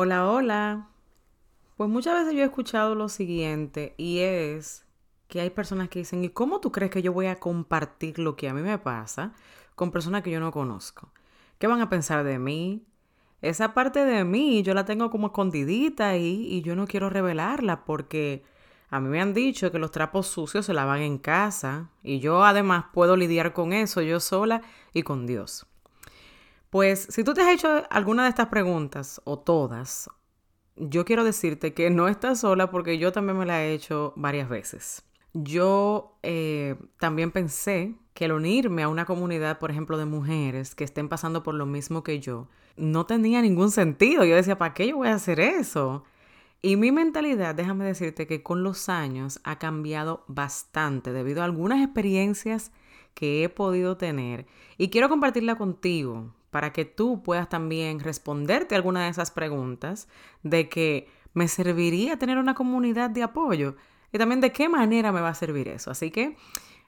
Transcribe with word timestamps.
Hola, 0.00 0.30
hola. 0.30 0.90
Pues 1.76 1.90
muchas 1.90 2.14
veces 2.20 2.34
yo 2.34 2.42
he 2.42 2.44
escuchado 2.44 2.94
lo 2.94 3.08
siguiente 3.08 3.96
y 3.96 4.20
es 4.20 4.86
que 5.26 5.40
hay 5.40 5.50
personas 5.50 5.88
que 5.88 5.98
dicen, 5.98 6.22
¿y 6.22 6.28
cómo 6.28 6.60
tú 6.60 6.70
crees 6.70 6.92
que 6.92 7.02
yo 7.02 7.12
voy 7.12 7.26
a 7.26 7.40
compartir 7.40 8.20
lo 8.20 8.36
que 8.36 8.48
a 8.48 8.54
mí 8.54 8.62
me 8.62 8.78
pasa 8.78 9.32
con 9.74 9.90
personas 9.90 10.22
que 10.22 10.30
yo 10.30 10.38
no 10.38 10.52
conozco? 10.52 11.10
¿Qué 11.58 11.66
van 11.66 11.80
a 11.80 11.90
pensar 11.90 12.22
de 12.22 12.38
mí? 12.38 12.86
Esa 13.42 13.74
parte 13.74 14.04
de 14.04 14.22
mí 14.22 14.62
yo 14.62 14.72
la 14.72 14.84
tengo 14.84 15.10
como 15.10 15.26
escondidita 15.26 16.10
ahí 16.10 16.46
y 16.48 16.62
yo 16.62 16.76
no 16.76 16.86
quiero 16.86 17.10
revelarla 17.10 17.84
porque 17.84 18.44
a 18.90 19.00
mí 19.00 19.08
me 19.08 19.20
han 19.20 19.34
dicho 19.34 19.72
que 19.72 19.80
los 19.80 19.90
trapos 19.90 20.28
sucios 20.28 20.64
se 20.64 20.74
lavan 20.74 21.00
en 21.00 21.18
casa 21.18 21.90
y 22.04 22.20
yo 22.20 22.44
además 22.44 22.84
puedo 22.92 23.16
lidiar 23.16 23.52
con 23.52 23.72
eso 23.72 24.00
yo 24.00 24.20
sola 24.20 24.62
y 24.92 25.02
con 25.02 25.26
Dios. 25.26 25.66
Pues 26.70 27.06
si 27.10 27.24
tú 27.24 27.32
te 27.32 27.40
has 27.40 27.48
hecho 27.48 27.84
alguna 27.90 28.24
de 28.24 28.28
estas 28.28 28.48
preguntas 28.48 29.22
o 29.24 29.38
todas, 29.38 30.10
yo 30.76 31.04
quiero 31.06 31.24
decirte 31.24 31.72
que 31.72 31.88
no 31.88 32.08
estás 32.08 32.40
sola 32.40 32.70
porque 32.70 32.98
yo 32.98 33.10
también 33.10 33.38
me 33.38 33.46
la 33.46 33.64
he 33.64 33.72
hecho 33.72 34.12
varias 34.16 34.48
veces. 34.50 35.02
Yo 35.32 36.18
eh, 36.22 36.76
también 36.98 37.30
pensé 37.30 37.94
que 38.12 38.26
el 38.26 38.32
unirme 38.32 38.82
a 38.82 38.88
una 38.88 39.06
comunidad, 39.06 39.58
por 39.58 39.70
ejemplo, 39.70 39.96
de 39.96 40.04
mujeres 40.04 40.74
que 40.74 40.84
estén 40.84 41.08
pasando 41.08 41.42
por 41.42 41.54
lo 41.54 41.64
mismo 41.64 42.02
que 42.02 42.20
yo, 42.20 42.48
no 42.76 43.06
tenía 43.06 43.40
ningún 43.40 43.70
sentido. 43.70 44.24
Yo 44.24 44.36
decía, 44.36 44.58
¿para 44.58 44.74
qué 44.74 44.88
yo 44.88 44.96
voy 44.98 45.08
a 45.08 45.14
hacer 45.14 45.40
eso? 45.40 46.04
Y 46.60 46.76
mi 46.76 46.92
mentalidad, 46.92 47.54
déjame 47.54 47.84
decirte 47.86 48.26
que 48.26 48.42
con 48.42 48.62
los 48.62 48.88
años 48.88 49.40
ha 49.44 49.58
cambiado 49.58 50.24
bastante 50.26 51.12
debido 51.12 51.40
a 51.40 51.44
algunas 51.44 51.82
experiencias 51.82 52.72
que 53.14 53.44
he 53.44 53.48
podido 53.48 53.96
tener 53.96 54.46
y 54.76 54.90
quiero 54.90 55.08
compartirla 55.08 55.56
contigo 55.56 56.34
para 56.50 56.72
que 56.72 56.84
tú 56.84 57.22
puedas 57.22 57.48
también 57.48 58.00
responderte 58.00 58.74
alguna 58.74 59.04
de 59.04 59.10
esas 59.10 59.30
preguntas 59.30 60.08
de 60.42 60.68
que 60.68 61.08
me 61.34 61.48
serviría 61.48 62.18
tener 62.18 62.38
una 62.38 62.54
comunidad 62.54 63.10
de 63.10 63.22
apoyo 63.22 63.76
y 64.12 64.18
también 64.18 64.40
de 64.40 64.52
qué 64.52 64.68
manera 64.68 65.12
me 65.12 65.20
va 65.20 65.30
a 65.30 65.34
servir 65.34 65.68
eso. 65.68 65.90
Así 65.90 66.10
que 66.10 66.36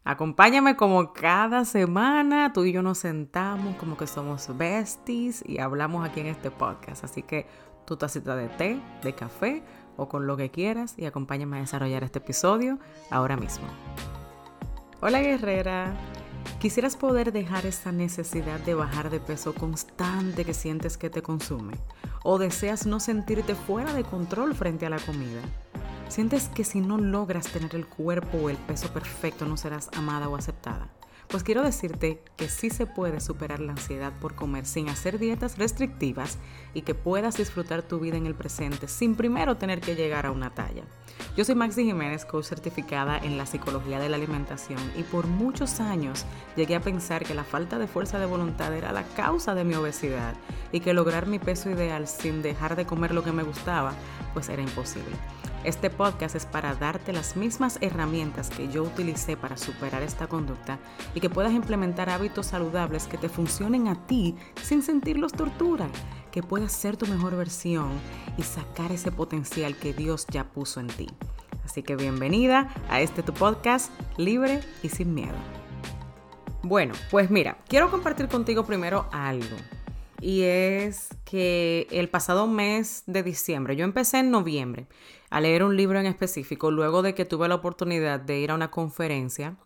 acompáñame 0.04 0.76
como 0.76 1.12
cada 1.12 1.64
semana, 1.64 2.52
tú 2.52 2.64
y 2.64 2.72
yo 2.72 2.82
nos 2.82 2.98
sentamos 2.98 3.76
como 3.76 3.96
que 3.96 4.06
somos 4.06 4.56
besties 4.56 5.44
y 5.46 5.58
hablamos 5.58 6.08
aquí 6.08 6.20
en 6.20 6.26
este 6.26 6.50
podcast. 6.50 7.04
Así 7.04 7.22
que 7.22 7.46
tu 7.84 7.96
tacita 7.96 8.36
de 8.36 8.48
té, 8.48 8.80
de 9.02 9.14
café 9.14 9.62
o 9.96 10.08
con 10.08 10.26
lo 10.26 10.36
que 10.36 10.50
quieras 10.50 10.94
y 10.96 11.04
acompáñame 11.04 11.58
a 11.58 11.60
desarrollar 11.60 12.04
este 12.04 12.18
episodio 12.18 12.78
ahora 13.10 13.36
mismo. 13.36 13.66
Hola 15.02 15.20
guerrera, 15.20 15.94
¿Quisieras 16.60 16.96
poder 16.96 17.32
dejar 17.32 17.64
esa 17.64 17.90
necesidad 17.90 18.60
de 18.60 18.74
bajar 18.74 19.08
de 19.08 19.18
peso 19.18 19.54
constante 19.54 20.44
que 20.44 20.54
sientes 20.54 20.98
que 20.98 21.08
te 21.08 21.22
consume? 21.22 21.74
¿O 22.22 22.38
deseas 22.38 22.86
no 22.86 23.00
sentirte 23.00 23.54
fuera 23.54 23.94
de 23.94 24.04
control 24.04 24.54
frente 24.54 24.84
a 24.84 24.90
la 24.90 24.98
comida? 24.98 25.40
¿Sientes 26.08 26.48
que 26.48 26.64
si 26.64 26.80
no 26.80 26.98
logras 26.98 27.46
tener 27.46 27.74
el 27.74 27.86
cuerpo 27.86 28.36
o 28.36 28.50
el 28.50 28.56
peso 28.56 28.92
perfecto 28.92 29.46
no 29.46 29.56
serás 29.56 29.88
amada 29.96 30.28
o 30.28 30.36
aceptada? 30.36 30.90
Pues 31.30 31.44
quiero 31.44 31.62
decirte 31.62 32.20
que 32.36 32.48
sí 32.48 32.70
se 32.70 32.86
puede 32.86 33.20
superar 33.20 33.60
la 33.60 33.70
ansiedad 33.70 34.12
por 34.20 34.34
comer 34.34 34.66
sin 34.66 34.88
hacer 34.88 35.20
dietas 35.20 35.58
restrictivas 35.58 36.38
y 36.74 36.82
que 36.82 36.96
puedas 36.96 37.36
disfrutar 37.36 37.82
tu 37.82 38.00
vida 38.00 38.16
en 38.16 38.26
el 38.26 38.34
presente 38.34 38.88
sin 38.88 39.14
primero 39.14 39.56
tener 39.56 39.80
que 39.80 39.94
llegar 39.94 40.26
a 40.26 40.32
una 40.32 40.52
talla. 40.52 40.82
Yo 41.36 41.44
soy 41.44 41.54
Maxi 41.54 41.84
Jiménez, 41.84 42.24
coach 42.24 42.46
certificada 42.46 43.16
en 43.16 43.38
la 43.38 43.46
psicología 43.46 44.00
de 44.00 44.08
la 44.08 44.16
alimentación 44.16 44.80
y 44.96 45.04
por 45.04 45.28
muchos 45.28 45.78
años 45.78 46.24
llegué 46.56 46.74
a 46.74 46.80
pensar 46.80 47.24
que 47.24 47.36
la 47.36 47.44
falta 47.44 47.78
de 47.78 47.86
fuerza 47.86 48.18
de 48.18 48.26
voluntad 48.26 48.74
era 48.74 48.90
la 48.90 49.04
causa 49.14 49.54
de 49.54 49.62
mi 49.62 49.74
obesidad 49.74 50.34
y 50.72 50.80
que 50.80 50.94
lograr 50.94 51.28
mi 51.28 51.38
peso 51.38 51.70
ideal 51.70 52.08
sin 52.08 52.42
dejar 52.42 52.74
de 52.74 52.86
comer 52.86 53.14
lo 53.14 53.22
que 53.22 53.30
me 53.30 53.44
gustaba 53.44 53.94
pues 54.34 54.48
era 54.48 54.62
imposible. 54.62 55.14
Este 55.62 55.90
podcast 55.90 56.34
es 56.36 56.46
para 56.46 56.74
darte 56.74 57.12
las 57.12 57.36
mismas 57.36 57.76
herramientas 57.82 58.48
que 58.48 58.68
yo 58.68 58.82
utilicé 58.82 59.36
para 59.36 59.58
superar 59.58 60.02
esta 60.02 60.26
conducta 60.26 60.78
y 61.14 61.20
que 61.20 61.28
puedas 61.28 61.52
implementar 61.52 62.08
hábitos 62.08 62.46
saludables 62.46 63.06
que 63.06 63.18
te 63.18 63.28
funcionen 63.28 63.86
a 63.86 64.06
ti 64.06 64.36
sin 64.62 64.82
sentirlos 64.82 65.32
tortura, 65.32 65.86
que 66.32 66.42
puedas 66.42 66.72
ser 66.72 66.96
tu 66.96 67.06
mejor 67.06 67.36
versión 67.36 67.90
y 68.38 68.42
sacar 68.42 68.90
ese 68.90 69.12
potencial 69.12 69.76
que 69.76 69.92
Dios 69.92 70.26
ya 70.30 70.44
puso 70.44 70.80
en 70.80 70.86
ti. 70.86 71.08
Así 71.62 71.82
que 71.82 71.94
bienvenida 71.94 72.72
a 72.88 73.02
este 73.02 73.22
tu 73.22 73.34
podcast 73.34 73.92
libre 74.16 74.62
y 74.82 74.88
sin 74.88 75.12
miedo. 75.12 75.36
Bueno, 76.62 76.94
pues 77.10 77.30
mira, 77.30 77.58
quiero 77.68 77.90
compartir 77.90 78.28
contigo 78.28 78.64
primero 78.64 79.10
algo 79.12 79.56
y 80.20 80.42
es 80.42 81.08
que 81.24 81.86
el 81.90 82.08
pasado 82.08 82.46
mes 82.46 83.02
de 83.06 83.22
diciembre, 83.22 83.76
yo 83.76 83.84
empecé 83.84 84.18
en 84.18 84.30
noviembre 84.30 84.86
a 85.30 85.40
leer 85.40 85.62
un 85.64 85.76
libro 85.76 85.98
en 85.98 86.06
específico, 86.06 86.70
luego 86.70 87.02
de 87.02 87.14
que 87.14 87.24
tuve 87.24 87.48
la 87.48 87.54
oportunidad 87.56 88.20
de 88.20 88.40
ir 88.40 88.50
a 88.50 88.54
una 88.54 88.70
conferencia 88.70 89.56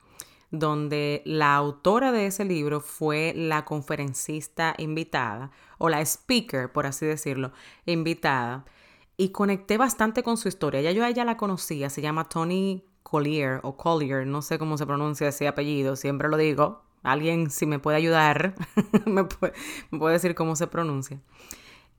donde 0.51 1.23
la 1.25 1.57
autora 1.57 2.13
de 2.13 2.27
ese 2.27 2.45
libro 2.45 2.81
fue 2.81 3.33
la 3.37 3.65
conferencista 3.65 4.75
invitada, 4.79 5.51
o 5.79 5.89
la 5.89 6.01
speaker, 6.01 6.71
por 6.71 6.87
así 6.87 7.07
decirlo, 7.07 7.53
invitada, 7.87 8.65
y 9.17 9.31
conecté 9.31 9.79
bastante 9.79 10.23
con 10.23 10.37
su 10.37 10.49
historia. 10.49 10.81
Ya 10.81 10.93
yo 10.93 11.05
a 11.05 11.09
ella 11.09 11.25
la 11.25 11.37
conocía, 11.37 11.91
se 11.91 12.03
llama 12.03 12.29
Tony 12.29 12.85
Collier 13.03 13.61
o 13.63 13.77
Collier, 13.77 14.27
no 14.27 14.43
sé 14.43 14.59
cómo 14.59 14.79
se 14.79 14.87
pronuncia 14.87 15.29
ese 15.29 15.49
apellido, 15.49 15.97
siempre 15.97 16.29
lo 16.29 16.37
digo, 16.37 16.83
Alguien, 17.05 17.51
si 17.51 17.67
me 17.67 17.79
puede 17.79 17.99
ayudar, 17.99 18.55
me, 19.07 19.25
puede, 19.25 20.13
decir 20.13 20.35
cómo 20.35 20.57
se 20.57 20.67
pronuncia. 20.67 21.21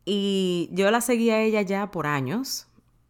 Y 0.03 0.67
yo 0.71 0.89
la 0.91 0.99
seguía 0.99 1.35
a 1.35 1.41
ella 1.41 1.61
ya 1.61 1.91
por 1.91 2.07
años. 2.07 2.67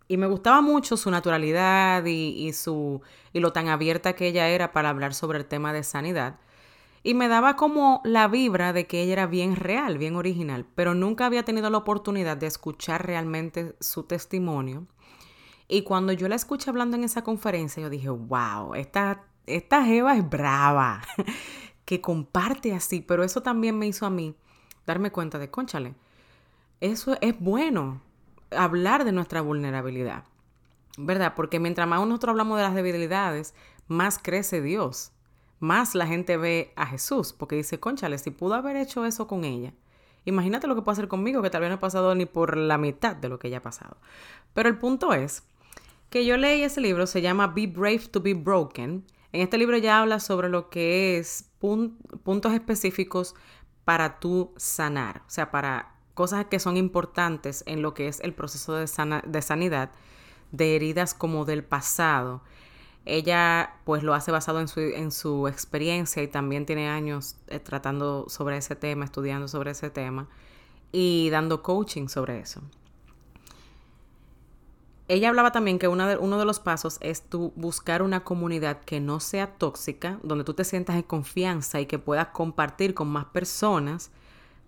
Y 0.07 0.17
me 0.17 0.27
gustaba 0.27 0.61
mucho 0.61 0.97
su 0.97 1.09
naturalidad 1.09 2.05
y, 2.05 2.51
su, 2.53 3.01
y 3.33 3.39
lo 3.39 3.53
tan 3.53 3.69
abierta 3.69 4.13
que 4.13 4.27
ella 4.27 4.49
era 4.49 4.71
para 4.71 4.89
hablar 4.89 5.13
sobre 5.13 5.39
el 5.39 5.45
tema 5.45 5.73
de 5.73 5.83
sanidad. 5.83 6.35
Y 7.01 7.13
me 7.13 7.27
daba 7.27 7.55
como 7.55 8.01
la 8.03 8.27
vibra 8.27 8.73
de 8.73 8.87
que 8.87 9.01
ella 9.01 9.13
era 9.13 9.27
bien 9.27 9.55
real, 9.55 9.97
bien 9.97 10.15
original, 10.15 10.65
pero 10.75 10.93
nunca 10.93 11.25
había 11.25 11.43
tenido 11.43 11.69
la 11.69 11.77
oportunidad 11.77 12.35
de 12.35 12.47
escuchar 12.47 13.05
realmente 13.05 13.75
su 13.79 14.03
testimonio. 14.03 14.85
Y 15.67 15.83
cuando 15.83 16.11
yo 16.11 16.27
la 16.27 16.35
escuché 16.35 16.69
hablando 16.69 16.97
en 16.97 17.05
esa 17.05 17.23
conferencia, 17.23 17.81
yo 17.81 17.89
dije, 17.89 18.09
wow, 18.09 18.75
esta, 18.75 19.23
esta 19.45 19.83
Jeva 19.85 20.17
es 20.17 20.29
brava. 20.29 21.01
que 21.85 22.01
comparte 22.01 22.73
así, 22.73 23.01
pero 23.01 23.23
eso 23.23 23.41
también 23.41 23.77
me 23.77 23.87
hizo 23.87 24.05
a 24.05 24.09
mí 24.09 24.35
darme 24.85 25.11
cuenta 25.11 25.39
de, 25.39 25.49
conchale, 25.49 25.93
eso 26.81 27.17
es 27.21 27.39
bueno, 27.39 28.01
hablar 28.51 29.05
de 29.05 29.11
nuestra 29.11 29.41
vulnerabilidad, 29.41 30.25
¿verdad? 30.97 31.33
Porque 31.35 31.59
mientras 31.59 31.87
más 31.87 32.05
nosotros 32.05 32.31
hablamos 32.31 32.57
de 32.57 32.63
las 32.63 32.75
debilidades, 32.75 33.53
más 33.87 34.19
crece 34.21 34.61
Dios, 34.61 35.11
más 35.59 35.95
la 35.95 36.07
gente 36.07 36.37
ve 36.37 36.73
a 36.75 36.85
Jesús, 36.85 37.33
porque 37.33 37.55
dice, 37.55 37.79
conchale, 37.79 38.17
si 38.17 38.31
pudo 38.31 38.55
haber 38.55 38.75
hecho 38.75 39.05
eso 39.05 39.27
con 39.27 39.45
ella, 39.45 39.73
imagínate 40.25 40.67
lo 40.67 40.75
que 40.75 40.81
puede 40.81 40.93
hacer 40.93 41.07
conmigo, 41.07 41.41
que 41.41 41.49
tal 41.49 41.61
vez 41.61 41.69
no 41.69 41.75
he 41.75 41.79
pasado 41.79 42.13
ni 42.15 42.25
por 42.25 42.57
la 42.57 42.77
mitad 42.77 43.15
de 43.15 43.29
lo 43.29 43.39
que 43.39 43.47
ella 43.47 43.57
ha 43.57 43.63
pasado. 43.63 43.97
Pero 44.53 44.69
el 44.69 44.77
punto 44.77 45.13
es 45.13 45.43
que 46.09 46.25
yo 46.25 46.37
leí 46.37 46.63
ese 46.63 46.81
libro, 46.81 47.07
se 47.07 47.21
llama 47.21 47.47
Be 47.47 47.67
Brave 47.67 48.07
to 48.11 48.21
Be 48.21 48.33
Broken, 48.33 49.05
en 49.35 49.41
este 49.41 49.57
libro 49.57 49.77
ya 49.77 49.99
habla 49.99 50.21
sobre 50.21 50.47
lo 50.47 50.69
que 50.69 51.17
es 51.17 51.49
puntos 51.59 52.53
específicos 52.53 53.35
para 53.83 54.19
tú 54.19 54.53
sanar, 54.55 55.23
o 55.27 55.29
sea, 55.29 55.51
para 55.51 55.93
cosas 56.13 56.45
que 56.45 56.57
son 56.59 56.77
importantes 56.77 57.63
en 57.67 57.81
lo 57.81 57.93
que 57.93 58.07
es 58.07 58.21
el 58.21 58.33
proceso 58.33 58.75
de, 58.75 58.87
sanidad 58.87 59.91
de 60.51 60.75
heridas 60.77 61.13
como 61.13 61.43
del 61.43 61.65
pasado. 61.65 62.43
Ella 63.03 63.75
pues 63.83 64.03
lo 64.03 64.13
hace 64.13 64.31
basado 64.31 64.61
en 64.61 64.69
su, 64.69 64.79
en 64.79 65.11
su 65.11 65.49
experiencia 65.49 66.23
y 66.23 66.29
también 66.29 66.65
tiene 66.65 66.87
años 66.87 67.35
eh, 67.47 67.59
tratando 67.59 68.27
sobre 68.29 68.55
ese 68.55 68.77
tema, 68.77 69.03
estudiando 69.03 69.49
sobre 69.49 69.71
ese 69.71 69.89
tema 69.89 70.29
y 70.93 71.29
dando 71.29 71.61
coaching 71.61 72.07
sobre 72.07 72.39
eso. 72.39 72.61
Ella 75.07 75.29
hablaba 75.29 75.51
también 75.51 75.77
que 75.77 75.87
uno 75.87 76.37
de 76.39 76.45
los 76.45 76.59
pasos 76.59 76.97
es 76.99 77.21
tú 77.21 77.53
buscar 77.55 78.01
una 78.01 78.23
comunidad 78.23 78.81
que 78.81 78.99
no 78.99 79.19
sea 79.19 79.55
tóxica, 79.57 80.19
donde 80.23 80.43
tú 80.43 80.55
te 80.55 80.63
sientas 80.63 80.95
en 80.95 81.03
confianza 81.03 81.79
y 81.79 81.85
que 81.85 81.99
puedas 81.99 82.29
compartir 82.29 82.95
con 82.95 83.09
más 83.09 83.25
personas 83.25 84.11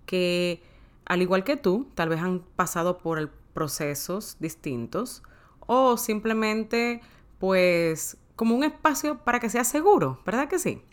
que, 0.06 0.62
al 1.06 1.24
igual 1.24 1.44
que 1.44 1.58
tú, 1.58 1.88
tal 1.96 2.10
vez 2.10 2.22
han 2.22 2.42
pasado 2.56 3.00
por 3.00 3.32
procesos 3.54 4.38
distintos 4.40 5.24
o 5.66 5.98
simplemente, 5.98 7.02
pues, 7.40 8.18
como 8.36 8.56
un 8.56 8.64
espacio 8.64 9.18
para 9.24 9.40
que 9.40 9.50
sea 9.50 9.64
seguro, 9.64 10.20
¿verdad 10.24 10.48
que 10.48 10.60
sí? 10.60 10.84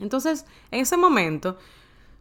Entonces, 0.00 0.44
en 0.72 0.80
ese 0.80 0.96
momento, 0.96 1.56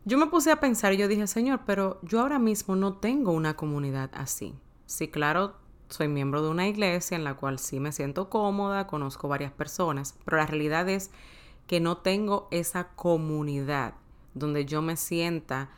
yo 0.05 0.19
me 0.19 0.27
puse 0.27 0.51
a 0.51 0.59
pensar 0.59 0.93
y 0.93 0.97
yo 0.97 1.07
dije, 1.07 1.25
Señor, 1.25 1.61
pero 1.65 1.99
yo 2.03 2.21
ahora 2.21 2.37
mismo 2.37 2.75
no 2.75 2.97
tengo 2.97 3.31
una 3.31 3.55
comunidad 3.55 4.11
así. 4.13 4.53
Sí, 4.85 5.07
claro, 5.07 5.55
soy 5.91 6.07
miembro 6.07 6.41
de 6.41 6.49
una 6.49 6.67
iglesia 6.67 7.15
en 7.15 7.23
la 7.23 7.35
cual 7.35 7.59
sí 7.59 7.79
me 7.79 7.91
siento 7.91 8.29
cómoda, 8.29 8.87
conozco 8.87 9.27
varias 9.27 9.51
personas, 9.51 10.15
pero 10.25 10.37
la 10.37 10.45
realidad 10.45 10.89
es 10.89 11.11
que 11.67 11.79
no 11.79 11.97
tengo 11.97 12.47
esa 12.51 12.89
comunidad 12.95 13.93
donde 14.33 14.65
yo 14.65 14.81
me 14.81 14.95
sienta 14.95 15.69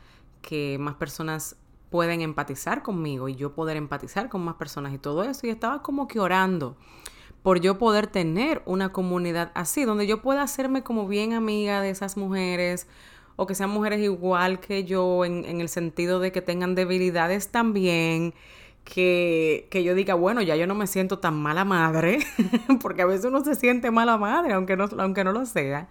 que 0.42 0.76
más 0.78 0.94
personas 0.94 1.56
pueden 1.90 2.20
empatizar 2.20 2.82
conmigo 2.82 3.28
y 3.28 3.36
yo 3.36 3.54
poder 3.54 3.76
empatizar 3.76 4.28
con 4.28 4.44
más 4.44 4.56
personas 4.56 4.92
y 4.92 4.98
todo 4.98 5.22
eso. 5.24 5.46
Y 5.46 5.50
estaba 5.50 5.82
como 5.82 6.08
que 6.08 6.18
orando 6.20 6.76
por 7.42 7.60
yo 7.60 7.78
poder 7.78 8.06
tener 8.06 8.62
una 8.66 8.90
comunidad 8.90 9.52
así, 9.54 9.84
donde 9.84 10.06
yo 10.06 10.22
pueda 10.22 10.42
hacerme 10.42 10.82
como 10.82 11.06
bien 11.06 11.34
amiga 11.34 11.80
de 11.80 11.90
esas 11.90 12.16
mujeres 12.16 12.88
o 13.36 13.46
que 13.46 13.54
sean 13.54 13.70
mujeres 13.70 14.00
igual 14.00 14.60
que 14.60 14.84
yo 14.84 15.24
en, 15.24 15.44
en 15.44 15.60
el 15.60 15.68
sentido 15.68 16.20
de 16.20 16.32
que 16.32 16.40
tengan 16.40 16.74
debilidades 16.74 17.48
también, 17.48 18.34
que, 18.84 19.66
que, 19.70 19.82
yo 19.82 19.94
diga, 19.94 20.14
bueno, 20.14 20.42
ya 20.42 20.56
yo 20.56 20.66
no 20.66 20.74
me 20.74 20.86
siento 20.86 21.18
tan 21.18 21.34
mala 21.34 21.64
madre, 21.64 22.18
porque 22.82 23.02
a 23.02 23.06
veces 23.06 23.26
uno 23.26 23.42
se 23.44 23.54
siente 23.54 23.90
mala 23.90 24.16
madre, 24.18 24.54
aunque 24.54 24.76
no, 24.76 24.86
aunque 24.98 25.24
no 25.24 25.32
lo 25.32 25.46
sea, 25.46 25.88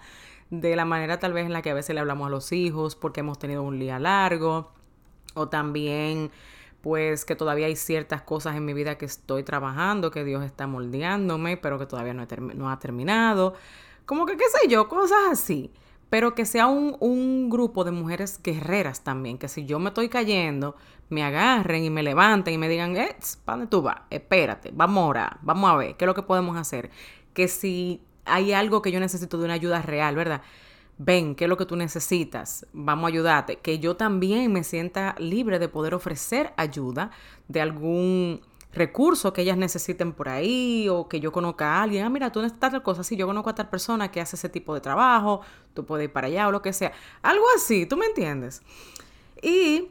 de 0.49 0.75
la 0.75 0.85
manera 0.85 1.19
tal 1.19 1.33
vez 1.33 1.45
en 1.45 1.53
la 1.53 1.61
que 1.61 1.71
a 1.71 1.73
veces 1.73 1.95
le 1.95 2.01
hablamos 2.01 2.27
a 2.27 2.29
los 2.29 2.51
hijos 2.51 2.95
porque 2.95 3.21
hemos 3.21 3.39
tenido 3.39 3.63
un 3.63 3.79
día 3.79 3.99
largo, 3.99 4.71
o 5.33 5.49
también 5.49 6.31
pues 6.81 7.23
que 7.23 7.35
todavía 7.35 7.67
hay 7.67 7.77
ciertas 7.77 8.21
cosas 8.23 8.57
en 8.57 8.65
mi 8.65 8.73
vida 8.73 8.97
que 8.97 9.05
estoy 9.05 9.43
trabajando, 9.43 10.11
que 10.11 10.25
Dios 10.25 10.43
está 10.43 10.67
moldeándome, 10.67 11.55
pero 11.55 11.79
que 11.79 11.85
todavía 11.85 12.13
no, 12.13 12.27
no 12.55 12.69
ha 12.69 12.77
terminado. 12.77 13.53
Como 14.05 14.25
que, 14.25 14.35
qué 14.35 14.43
sé 14.51 14.67
yo, 14.67 14.89
cosas 14.89 15.19
así. 15.31 15.71
Pero 16.13 16.35
que 16.35 16.45
sea 16.45 16.67
un, 16.67 16.95
un, 16.99 17.49
grupo 17.49 17.83
de 17.83 17.89
mujeres 17.89 18.39
guerreras 18.43 19.03
también, 19.03 19.39
que 19.39 19.47
si 19.47 19.65
yo 19.65 19.79
me 19.79 19.87
estoy 19.87 20.09
cayendo, 20.09 20.75
me 21.09 21.23
agarren 21.23 21.83
y 21.83 21.89
me 21.89 22.03
levanten 22.03 22.53
y 22.53 22.59
me 22.59 22.69
digan, 22.69 22.95
eh, 22.95 23.15
¿para 23.43 23.57
dónde 23.57 23.71
tú 23.71 23.81
vas? 23.81 24.01
Espérate, 24.11 24.69
vamos 24.75 25.01
a 25.01 25.07
orar, 25.07 25.39
vamos 25.41 25.71
a 25.71 25.75
ver 25.75 25.95
qué 25.95 26.05
es 26.05 26.07
lo 26.07 26.13
que 26.13 26.21
podemos 26.21 26.55
hacer. 26.55 26.91
Que 27.33 27.47
si 27.47 27.99
hay 28.25 28.53
algo 28.53 28.83
que 28.83 28.91
yo 28.91 28.99
necesito 28.99 29.39
de 29.39 29.45
una 29.45 29.55
ayuda 29.55 29.81
real, 29.81 30.15
¿verdad? 30.15 30.43
ven, 30.99 31.33
¿qué 31.33 31.45
es 31.45 31.49
lo 31.49 31.57
que 31.57 31.65
tú 31.65 31.75
necesitas? 31.75 32.67
Vamos 32.73 33.05
a 33.05 33.07
ayudarte. 33.07 33.55
Que 33.57 33.79
yo 33.79 33.95
también 33.95 34.51
me 34.51 34.63
sienta 34.63 35.15
libre 35.17 35.57
de 35.57 35.67
poder 35.67 35.95
ofrecer 35.95 36.53
ayuda 36.57 37.09
de 37.47 37.59
algún 37.59 38.41
recurso 38.73 39.33
que 39.33 39.41
ellas 39.41 39.57
necesiten 39.57 40.13
por 40.13 40.29
ahí 40.29 40.87
o 40.89 41.07
que 41.07 41.19
yo 41.19 41.31
conozca 41.31 41.75
a 41.75 41.83
alguien. 41.83 42.05
Ah, 42.05 42.09
mira, 42.09 42.31
tú 42.31 42.41
necesitas 42.41 42.71
tal 42.71 42.83
cosa. 42.83 43.03
Sí, 43.03 43.15
yo 43.15 43.27
conozco 43.27 43.49
a 43.49 43.55
tal 43.55 43.69
persona 43.69 44.11
que 44.11 44.21
hace 44.21 44.35
ese 44.35 44.49
tipo 44.49 44.73
de 44.73 44.81
trabajo, 44.81 45.41
tú 45.73 45.85
puedes 45.85 46.05
ir 46.05 46.13
para 46.13 46.27
allá 46.27 46.47
o 46.47 46.51
lo 46.51 46.61
que 46.61 46.73
sea. 46.73 46.91
Algo 47.21 47.45
así, 47.55 47.85
¿tú 47.85 47.97
me 47.97 48.05
entiendes? 48.05 48.61
Y 49.41 49.89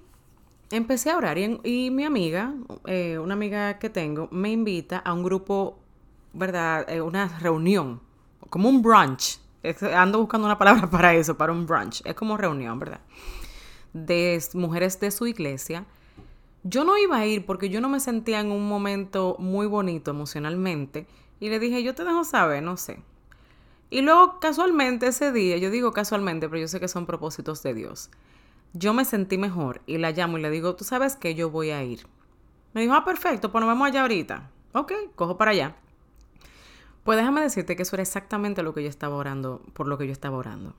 empecé 0.71 1.11
a 1.11 1.17
orar 1.17 1.39
y, 1.39 1.91
mi 1.91 2.05
amiga, 2.05 2.55
eh, 2.87 3.19
una 3.19 3.35
amiga 3.35 3.79
que 3.79 3.91
tengo, 3.91 4.29
me 4.31 4.51
invita 4.51 4.99
a 4.99 5.13
un 5.13 5.23
grupo, 5.23 5.79
¿verdad? 6.33 6.89
Eh, 6.89 7.01
una 7.01 7.29
reunión, 7.39 8.01
como 8.49 8.69
un 8.69 8.83
brunch 8.83 9.43
ando 9.95 10.19
buscando 10.19 10.47
una 10.47 10.59
palabra 10.59 10.87
para 10.91 11.15
eso, 11.15 11.37
para 11.37 11.53
un 11.53 11.67
brunch. 11.67 12.03
Es 12.05 12.15
como 12.15 12.37
reunión, 12.37 12.79
¿verdad? 12.79 13.01
De 13.93 14.43
mujeres 14.55 14.99
de 15.01 15.11
su 15.11 15.27
iglesia. 15.27 15.85
Yo 16.65 16.85
no 16.85 16.97
iba 16.97 17.17
a 17.17 17.27
ir 17.27 17.45
porque 17.45 17.69
yo 17.69 17.81
no 17.81 17.89
me 17.89 18.01
sentía 18.01 18.41
en 18.41 18.53
un 18.53 18.69
momento 18.69 19.37
muy 19.39 19.67
bonito 19.67 20.11
emocionalmente. 20.11 21.07
Y 21.41 21.49
le 21.49 21.59
dije, 21.59 21.83
yo 21.83 21.95
te 21.95 22.05
dejo 22.05 22.25
saber, 22.25 22.63
no 22.63 22.77
sé. 22.77 23.01
Y 23.91 24.01
luego 24.01 24.39
casualmente 24.39 25.09
ese 25.09 25.33
día, 25.33 25.59
yo 25.59 25.71
digo 25.71 25.93
casualmente, 25.93 26.49
pero 26.49 26.61
yo 26.61 26.69
sé 26.69 26.81
que 26.81 26.89
son 26.89 27.05
propósitos 27.05 27.63
de 27.63 27.75
Dios. 27.75 28.11
Yo 28.73 28.95
me 28.95 29.05
sentí 29.05 29.39
mejor 29.39 29.83
y 29.87 29.99
la 29.99 30.13
llamo 30.13 30.39
y 30.39 30.43
le 30.43 30.51
digo, 30.51 30.77
tú 30.77 30.85
sabes 30.85 31.17
que 31.17 31.35
yo 31.35 31.51
voy 31.51 31.71
a 31.71 31.83
ir. 31.83 32.07
Me 32.73 32.81
dijo, 32.81 32.95
ah, 32.95 33.05
perfecto, 33.05 33.53
pues 33.53 33.61
nos 33.61 33.71
vemos 33.71 33.87
allá 33.87 34.03
ahorita. 34.03 34.51
Ok, 34.73 34.93
cojo 35.15 35.37
para 35.37 35.51
allá. 35.51 35.77
Pues 37.05 37.19
déjame 37.19 37.43
decirte 37.43 37.77
que 37.77 37.83
eso 37.83 37.97
era 37.97 38.03
exactamente 38.03 38.63
lo 38.63 38.73
que 38.73 38.83
yo 38.83 38.89
estaba 38.89 39.17
orando, 39.17 39.61
por 39.75 39.89
lo 39.89 39.99
que 39.99 40.07
yo 40.07 40.13
estaba 40.13 40.39
orando. 40.39 40.75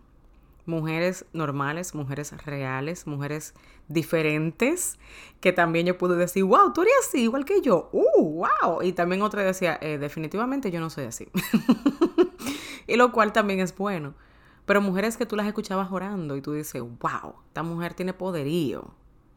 Mujeres 0.65 1.25
normales, 1.33 1.94
mujeres 1.94 2.31
reales, 2.45 3.06
mujeres 3.06 3.54
diferentes, 3.88 4.98
que 5.42 5.51
también 5.51 5.86
yo 5.86 5.98
pude 5.98 6.15
decir, 6.15 6.44
wow, 6.45 6.71
tú 6.74 6.83
eres 6.83 6.94
así, 7.07 7.24
igual 7.24 7.45
que 7.45 7.62
yo, 7.62 7.89
uh, 7.92 8.45
wow. 8.45 8.81
Y 8.81 8.94
también 8.94 9.21
otra 9.21 9.44
decía, 9.44 9.77
eh, 9.81 9.98
definitivamente 9.98 10.71
yo 10.71 10.80
no 10.80 10.89
soy 10.89 11.06
así. 11.06 11.27
y 12.88 12.95
lo 12.95 13.12
cual 13.12 13.33
también 13.33 13.60
es 13.60 13.75
bueno. 13.75 14.13
Pero 14.65 14.81
mujeres 14.81 15.18
que 15.18 15.25
tú 15.25 15.36
las 15.36 15.48
escuchabas 15.48 15.92
orando 15.92 16.38
y 16.38 16.42
tú 16.42 16.54
dices, 16.54 16.81
wow, 16.81 17.36
esta 17.48 17.63
mujer 17.63 17.94
tiene 17.94 18.13
poderío. 18.13 18.94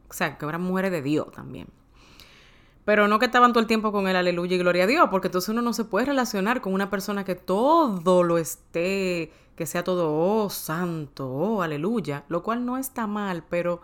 O 0.09 0.13
sea, 0.13 0.37
que 0.37 0.45
eran 0.45 0.61
mujeres 0.61 0.91
de 0.91 1.01
Dios 1.01 1.31
también. 1.31 1.67
Pero 2.85 3.09
no 3.09 3.19
que 3.19 3.25
estaban 3.25 3.51
todo 3.51 3.59
el 3.59 3.67
tiempo 3.67 3.91
con 3.91 4.07
el 4.07 4.15
aleluya 4.15 4.55
y 4.55 4.59
gloria 4.59 4.85
a 4.85 4.87
Dios, 4.87 5.09
porque 5.11 5.27
entonces 5.27 5.49
uno 5.49 5.61
no 5.61 5.73
se 5.73 5.83
puede 5.83 6.05
relacionar 6.05 6.61
con 6.61 6.73
una 6.73 6.89
persona 6.89 7.25
que 7.25 7.35
todo 7.35 8.23
lo 8.23 8.37
esté, 8.37 9.33
que 9.57 9.65
sea 9.65 9.83
todo, 9.83 10.15
oh, 10.15 10.49
santo, 10.49 11.27
oh, 11.27 11.61
aleluya, 11.63 12.23
lo 12.29 12.43
cual 12.43 12.65
no 12.65 12.77
está 12.77 13.07
mal, 13.07 13.43
pero 13.49 13.81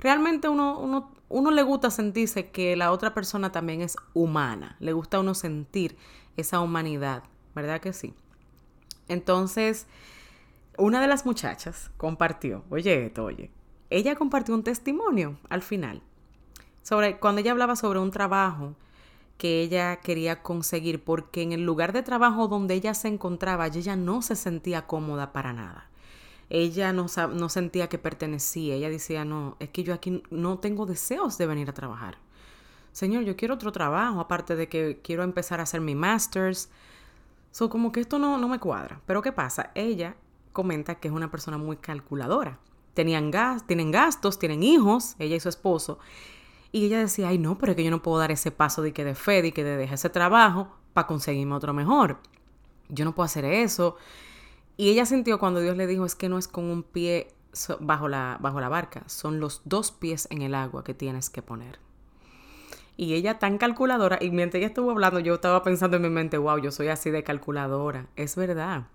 realmente 0.00 0.48
uno, 0.48 0.78
uno, 0.78 1.12
uno 1.28 1.50
le 1.50 1.62
gusta 1.62 1.90
sentirse 1.90 2.50
que 2.50 2.74
la 2.76 2.90
otra 2.90 3.12
persona 3.12 3.52
también 3.52 3.82
es 3.82 3.96
humana, 4.14 4.76
le 4.80 4.94
gusta 4.94 5.18
a 5.18 5.20
uno 5.20 5.34
sentir 5.34 5.96
esa 6.38 6.60
humanidad, 6.60 7.24
¿verdad 7.54 7.80
que 7.82 7.92
sí? 7.92 8.14
Entonces, 9.06 9.86
una 10.78 11.02
de 11.02 11.08
las 11.08 11.26
muchachas 11.26 11.90
compartió, 11.98 12.64
oye 12.70 13.06
esto, 13.06 13.24
oye, 13.24 13.50
ella 13.90 14.16
compartió 14.16 14.54
un 14.54 14.64
testimonio 14.64 15.36
al 15.50 15.60
final 15.60 16.02
sobre 16.82 17.18
cuando 17.18 17.42
ella 17.42 17.52
hablaba 17.52 17.76
sobre 17.76 17.98
un 17.98 18.10
trabajo 18.10 18.74
que 19.42 19.60
ella 19.60 19.96
quería 19.96 20.40
conseguir 20.40 21.02
porque 21.02 21.42
en 21.42 21.50
el 21.50 21.66
lugar 21.66 21.92
de 21.92 22.04
trabajo 22.04 22.46
donde 22.46 22.74
ella 22.74 22.94
se 22.94 23.08
encontraba 23.08 23.66
ella 23.66 23.96
no 23.96 24.22
se 24.22 24.36
sentía 24.36 24.86
cómoda 24.86 25.32
para 25.32 25.52
nada. 25.52 25.90
Ella 26.48 26.92
no, 26.92 27.06
no 27.34 27.48
sentía 27.48 27.88
que 27.88 27.98
pertenecía. 27.98 28.76
Ella 28.76 28.88
decía, 28.88 29.24
no, 29.24 29.56
es 29.58 29.70
que 29.70 29.82
yo 29.82 29.94
aquí 29.94 30.22
no 30.30 30.60
tengo 30.60 30.86
deseos 30.86 31.38
de 31.38 31.48
venir 31.48 31.68
a 31.68 31.74
trabajar. 31.74 32.18
Señor, 32.92 33.24
yo 33.24 33.34
quiero 33.34 33.54
otro 33.54 33.72
trabajo, 33.72 34.20
aparte 34.20 34.54
de 34.54 34.68
que 34.68 35.00
quiero 35.02 35.24
empezar 35.24 35.58
a 35.58 35.64
hacer 35.64 35.80
mi 35.80 35.96
master's. 35.96 36.68
So, 37.50 37.68
como 37.68 37.90
que 37.90 37.98
esto 37.98 38.20
no, 38.20 38.38
no 38.38 38.46
me 38.46 38.60
cuadra. 38.60 39.00
Pero 39.06 39.22
¿qué 39.22 39.32
pasa? 39.32 39.72
Ella 39.74 40.14
comenta 40.52 41.00
que 41.00 41.08
es 41.08 41.14
una 41.14 41.32
persona 41.32 41.58
muy 41.58 41.78
calculadora. 41.78 42.60
Tenían 42.94 43.32
gas, 43.32 43.66
tienen 43.66 43.90
gastos, 43.90 44.38
tienen 44.38 44.62
hijos, 44.62 45.16
ella 45.18 45.34
y 45.34 45.40
su 45.40 45.48
esposo. 45.48 45.98
Y 46.72 46.86
ella 46.86 46.98
decía, 46.98 47.28
ay 47.28 47.38
no, 47.38 47.58
pero 47.58 47.72
es 47.72 47.76
que 47.76 47.84
yo 47.84 47.90
no 47.90 48.02
puedo 48.02 48.18
dar 48.18 48.30
ese 48.30 48.50
paso 48.50 48.80
de 48.80 48.92
que 48.92 49.04
de 49.04 49.14
fe, 49.14 49.42
de 49.42 49.52
que 49.52 49.62
de 49.62 49.76
dejar 49.76 49.94
ese 49.94 50.08
trabajo 50.08 50.74
para 50.94 51.06
conseguirme 51.06 51.54
otro 51.54 51.74
mejor. 51.74 52.18
Yo 52.88 53.04
no 53.04 53.14
puedo 53.14 53.26
hacer 53.26 53.44
eso. 53.44 53.96
Y 54.78 54.88
ella 54.88 55.04
sintió 55.04 55.38
cuando 55.38 55.60
Dios 55.60 55.76
le 55.76 55.86
dijo, 55.86 56.06
es 56.06 56.14
que 56.14 56.30
no 56.30 56.38
es 56.38 56.48
con 56.48 56.64
un 56.64 56.82
pie 56.82 57.28
bajo 57.80 58.08
la, 58.08 58.38
bajo 58.40 58.60
la 58.60 58.70
barca, 58.70 59.02
son 59.06 59.38
los 59.38 59.60
dos 59.66 59.92
pies 59.92 60.26
en 60.30 60.40
el 60.40 60.54
agua 60.54 60.82
que 60.82 60.94
tienes 60.94 61.28
que 61.28 61.42
poner. 61.42 61.78
Y 62.96 63.12
ella 63.14 63.38
tan 63.38 63.58
calculadora, 63.58 64.18
y 64.20 64.30
mientras 64.30 64.58
ella 64.58 64.68
estuvo 64.68 64.90
hablando, 64.90 65.20
yo 65.20 65.34
estaba 65.34 65.62
pensando 65.62 65.98
en 65.98 66.02
mi 66.02 66.10
mente, 66.10 66.38
wow, 66.38 66.58
yo 66.58 66.70
soy 66.70 66.88
así 66.88 67.10
de 67.10 67.22
calculadora. 67.22 68.06
Es 68.16 68.36
verdad 68.36 68.86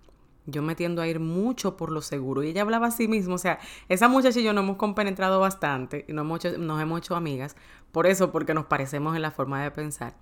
yo 0.48 0.62
me 0.62 0.74
tiendo 0.74 1.02
a 1.02 1.06
ir 1.06 1.20
mucho 1.20 1.76
por 1.76 1.92
lo 1.92 2.00
seguro. 2.00 2.42
Y 2.42 2.48
ella 2.48 2.62
hablaba 2.62 2.88
a 2.88 2.90
sí 2.90 3.06
misma, 3.06 3.34
o 3.34 3.38
sea, 3.38 3.58
esa 3.88 4.08
muchacha 4.08 4.40
y 4.40 4.42
yo 4.42 4.52
nos 4.54 4.64
hemos 4.64 4.76
compenetrado 4.76 5.40
bastante 5.40 6.06
y 6.08 6.12
nos 6.12 6.24
hemos 6.24 6.44
hecho, 6.44 6.58
nos 6.58 6.80
hemos 6.80 6.98
hecho 6.98 7.14
amigas, 7.14 7.54
por 7.92 8.06
eso, 8.06 8.32
porque 8.32 8.54
nos 8.54 8.66
parecemos 8.66 9.14
en 9.14 9.22
la 9.22 9.30
forma 9.30 9.62
de 9.62 9.70
pensar. 9.70 10.14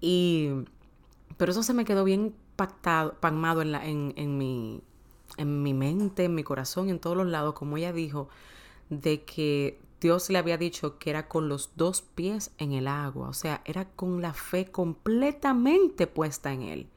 Y, 0.00 0.50
pero 1.36 1.50
eso 1.52 1.62
se 1.62 1.74
me 1.74 1.84
quedó 1.84 2.04
bien 2.04 2.34
pactado, 2.56 3.14
pacmado 3.20 3.62
en, 3.62 3.72
la, 3.72 3.84
en, 3.84 4.14
en, 4.16 4.38
mi, 4.38 4.80
en 5.36 5.62
mi 5.62 5.74
mente, 5.74 6.24
en 6.24 6.34
mi 6.34 6.44
corazón, 6.44 6.88
en 6.88 7.00
todos 7.00 7.16
los 7.16 7.26
lados, 7.26 7.54
como 7.54 7.76
ella 7.76 7.92
dijo, 7.92 8.28
de 8.90 9.24
que 9.24 9.80
Dios 10.00 10.30
le 10.30 10.38
había 10.38 10.56
dicho 10.56 10.98
que 10.98 11.10
era 11.10 11.28
con 11.28 11.48
los 11.48 11.70
dos 11.76 12.02
pies 12.02 12.52
en 12.58 12.72
el 12.72 12.86
agua, 12.86 13.28
o 13.28 13.32
sea, 13.32 13.60
era 13.64 13.86
con 13.86 14.22
la 14.22 14.34
fe 14.34 14.66
completamente 14.66 16.06
puesta 16.06 16.52
en 16.52 16.62
Él. 16.62 16.88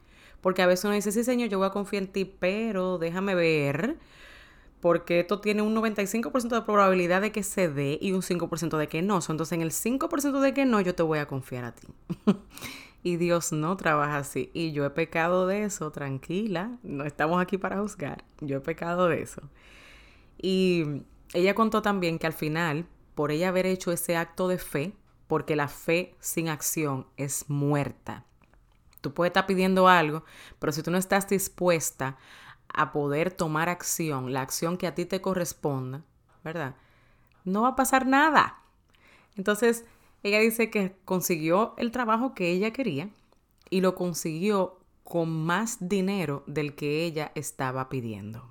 Porque 0.46 0.62
a 0.62 0.68
veces 0.68 0.86
uno 0.86 0.94
dice, 0.94 1.12
sí, 1.12 1.24
Señor, 1.24 1.50
yo 1.50 1.58
voy 1.58 1.66
a 1.66 1.72
confiar 1.72 2.04
en 2.04 2.12
ti, 2.12 2.24
pero 2.24 3.00
déjame 3.00 3.34
ver, 3.34 3.98
porque 4.80 5.22
esto 5.22 5.42
tiene 5.42 5.64
un 5.64 5.76
95% 5.76 6.50
de 6.50 6.62
probabilidad 6.62 7.22
de 7.22 7.32
que 7.32 7.42
se 7.42 7.68
dé 7.68 7.98
y 8.00 8.12
un 8.12 8.22
5% 8.22 8.78
de 8.78 8.88
que 8.88 9.02
no. 9.02 9.16
Entonces, 9.28 9.54
en 9.54 9.64
el 9.64 9.72
5% 9.72 10.40
de 10.42 10.54
que 10.54 10.66
no, 10.66 10.82
yo 10.82 10.94
te 10.94 11.02
voy 11.02 11.18
a 11.18 11.26
confiar 11.26 11.66
a 11.66 11.74
ti. 11.74 11.88
y 13.02 13.16
Dios 13.16 13.54
no 13.54 13.76
trabaja 13.76 14.18
así. 14.18 14.52
Y 14.54 14.72
yo 14.72 14.86
he 14.86 14.92
pecado 14.92 15.48
de 15.48 15.64
eso, 15.64 15.90
tranquila, 15.90 16.78
no 16.84 17.06
estamos 17.06 17.42
aquí 17.42 17.58
para 17.58 17.80
juzgar. 17.80 18.24
Yo 18.40 18.58
he 18.58 18.62
pecado 18.62 19.08
de 19.08 19.24
eso. 19.24 19.42
Y 20.40 21.06
ella 21.34 21.56
contó 21.56 21.82
también 21.82 22.20
que 22.20 22.28
al 22.28 22.34
final, 22.34 22.86
por 23.16 23.32
ella 23.32 23.48
haber 23.48 23.66
hecho 23.66 23.92
ese 23.92 24.16
acto 24.16 24.48
de 24.48 24.60
fe, 24.60 24.94
porque 25.26 25.56
la 25.56 25.70
fe 25.70 26.14
sin 26.20 26.50
acción 26.50 27.08
es 27.18 27.50
muerta. 27.50 28.26
Tú 29.06 29.14
puedes 29.14 29.30
estar 29.30 29.46
pidiendo 29.46 29.88
algo, 29.88 30.24
pero 30.58 30.72
si 30.72 30.82
tú 30.82 30.90
no 30.90 30.98
estás 30.98 31.30
dispuesta 31.30 32.18
a 32.70 32.92
poder 32.92 33.30
tomar 33.30 33.70
acción, 33.70 34.34
la 34.34 34.42
acción 34.42 34.78
que 34.78 34.88
a 34.88 34.96
ti 34.96 35.06
te 35.06 35.22
corresponda, 35.22 36.02
¿verdad? 36.44 36.74
No 37.44 37.62
va 37.62 37.68
a 37.68 37.76
pasar 37.76 38.08
nada. 38.08 38.58
Entonces, 39.38 39.86
ella 40.24 40.40
dice 40.40 40.72
que 40.72 40.96
consiguió 41.06 41.76
el 41.78 41.92
trabajo 41.92 42.34
que 42.34 42.50
ella 42.50 42.74
quería 42.74 43.10
y 43.70 43.82
lo 43.82 43.94
consiguió 43.94 44.80
con 45.04 45.30
más 45.30 45.78
dinero 45.88 46.42
del 46.48 46.74
que 46.74 47.06
ella 47.06 47.32
estaba 47.36 47.90
pidiendo. 47.90 48.50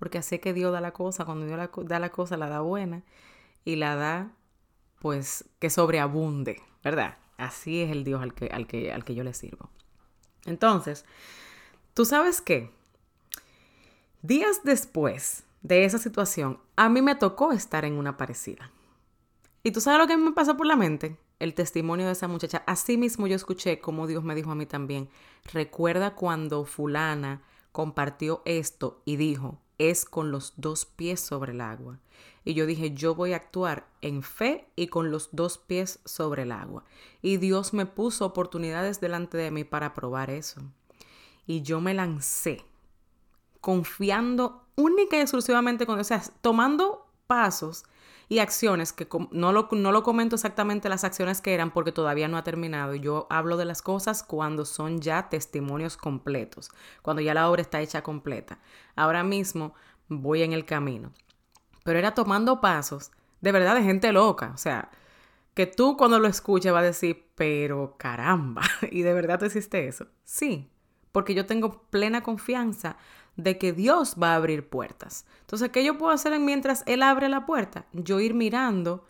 Porque 0.00 0.18
así 0.18 0.40
que 0.40 0.52
Dios 0.52 0.72
da 0.72 0.80
la 0.80 0.90
cosa, 0.90 1.24
cuando 1.24 1.46
Dios 1.46 1.70
da 1.84 2.00
la 2.00 2.10
cosa 2.10 2.36
la 2.36 2.48
da 2.48 2.60
buena 2.60 3.04
y 3.64 3.76
la 3.76 3.94
da 3.94 4.32
pues 4.98 5.44
que 5.60 5.70
sobreabunde, 5.70 6.60
¿verdad? 6.82 7.18
Así 7.36 7.82
es 7.82 7.90
el 7.90 8.04
Dios 8.04 8.22
al 8.22 8.34
que, 8.34 8.46
al 8.46 8.66
que, 8.66 8.92
al 8.92 9.04
que 9.04 9.14
yo 9.14 9.22
le 9.22 9.34
sirvo. 9.34 9.70
Entonces, 10.46 11.04
¿tú 11.94 12.04
sabes 12.04 12.40
qué? 12.40 12.70
Días 14.22 14.62
después 14.64 15.44
de 15.62 15.84
esa 15.84 15.98
situación, 15.98 16.58
a 16.76 16.88
mí 16.88 17.02
me 17.02 17.14
tocó 17.14 17.52
estar 17.52 17.84
en 17.84 17.94
una 17.94 18.16
parecida. 18.16 18.70
¿Y 19.62 19.72
tú 19.72 19.80
sabes 19.80 19.98
lo 19.98 20.06
que 20.06 20.16
me 20.16 20.32
pasó 20.32 20.56
por 20.56 20.66
la 20.66 20.76
mente? 20.76 21.16
El 21.38 21.54
testimonio 21.54 22.06
de 22.06 22.12
esa 22.12 22.28
muchacha. 22.28 22.62
Así 22.66 22.96
mismo 22.96 23.26
yo 23.26 23.36
escuché 23.36 23.80
como 23.80 24.06
Dios 24.06 24.24
me 24.24 24.34
dijo 24.34 24.52
a 24.52 24.54
mí 24.54 24.64
también. 24.64 25.08
Recuerda 25.52 26.14
cuando 26.14 26.64
fulana 26.64 27.42
compartió 27.72 28.42
esto 28.44 29.02
y 29.04 29.16
dijo, 29.16 29.58
es 29.78 30.04
con 30.04 30.30
los 30.30 30.54
dos 30.56 30.86
pies 30.86 31.20
sobre 31.20 31.52
el 31.52 31.60
agua. 31.60 31.98
Y 32.44 32.54
yo 32.54 32.66
dije, 32.66 32.94
yo 32.94 33.14
voy 33.14 33.32
a 33.32 33.36
actuar 33.36 33.88
en 34.00 34.22
fe 34.22 34.68
y 34.76 34.86
con 34.86 35.10
los 35.10 35.30
dos 35.32 35.58
pies 35.58 35.98
sobre 36.04 36.42
el 36.42 36.52
agua. 36.52 36.84
Y 37.20 37.38
Dios 37.38 37.74
me 37.74 37.86
puso 37.86 38.24
oportunidades 38.24 39.00
delante 39.00 39.36
de 39.36 39.50
mí 39.50 39.64
para 39.64 39.94
probar 39.94 40.30
eso. 40.30 40.62
Y 41.46 41.62
yo 41.62 41.80
me 41.80 41.94
lancé, 41.94 42.64
confiando 43.60 44.64
única 44.76 45.16
y 45.16 45.20
exclusivamente 45.20 45.86
con, 45.86 45.98
o 45.98 46.04
sea, 46.04 46.22
tomando 46.40 47.06
pasos 47.26 47.84
y 48.28 48.40
acciones 48.40 48.92
que 48.92 49.08
no 49.30 49.52
lo, 49.52 49.68
no 49.70 49.92
lo 49.92 50.02
comento 50.02 50.34
exactamente 50.34 50.88
las 50.88 51.04
acciones 51.04 51.40
que 51.40 51.54
eran 51.54 51.70
porque 51.70 51.92
todavía 51.92 52.28
no 52.28 52.36
ha 52.36 52.44
terminado. 52.44 52.94
Yo 52.94 53.26
hablo 53.30 53.56
de 53.56 53.64
las 53.64 53.82
cosas 53.82 54.22
cuando 54.22 54.64
son 54.64 55.00
ya 55.00 55.28
testimonios 55.28 55.96
completos, 55.96 56.70
cuando 57.02 57.22
ya 57.22 57.34
la 57.34 57.48
obra 57.48 57.62
está 57.62 57.80
hecha 57.80 58.02
completa. 58.02 58.58
Ahora 58.96 59.22
mismo 59.22 59.74
voy 60.08 60.42
en 60.42 60.52
el 60.52 60.64
camino. 60.64 61.12
Pero 61.84 61.98
era 61.98 62.14
tomando 62.14 62.60
pasos 62.60 63.12
de 63.40 63.52
verdad 63.52 63.76
de 63.76 63.82
gente 63.82 64.12
loca. 64.12 64.50
O 64.54 64.58
sea, 64.58 64.90
que 65.54 65.66
tú 65.66 65.96
cuando 65.96 66.18
lo 66.18 66.28
escuches 66.28 66.72
vas 66.72 66.82
a 66.82 66.86
decir, 66.86 67.28
pero 67.34 67.96
caramba, 67.96 68.62
¿y 68.90 69.02
de 69.02 69.14
verdad 69.14 69.38
tú 69.38 69.46
hiciste 69.46 69.86
eso? 69.86 70.06
Sí, 70.24 70.68
porque 71.12 71.34
yo 71.34 71.46
tengo 71.46 71.82
plena 71.90 72.22
confianza 72.22 72.96
de 73.36 73.58
que 73.58 73.72
Dios 73.72 74.16
va 74.20 74.32
a 74.32 74.36
abrir 74.36 74.68
puertas. 74.68 75.26
Entonces, 75.40 75.70
¿qué 75.70 75.84
yo 75.84 75.98
puedo 75.98 76.12
hacer 76.12 76.38
mientras 76.40 76.82
Él 76.86 77.02
abre 77.02 77.28
la 77.28 77.46
puerta? 77.46 77.86
Yo 77.92 78.20
ir 78.20 78.34
mirando 78.34 79.04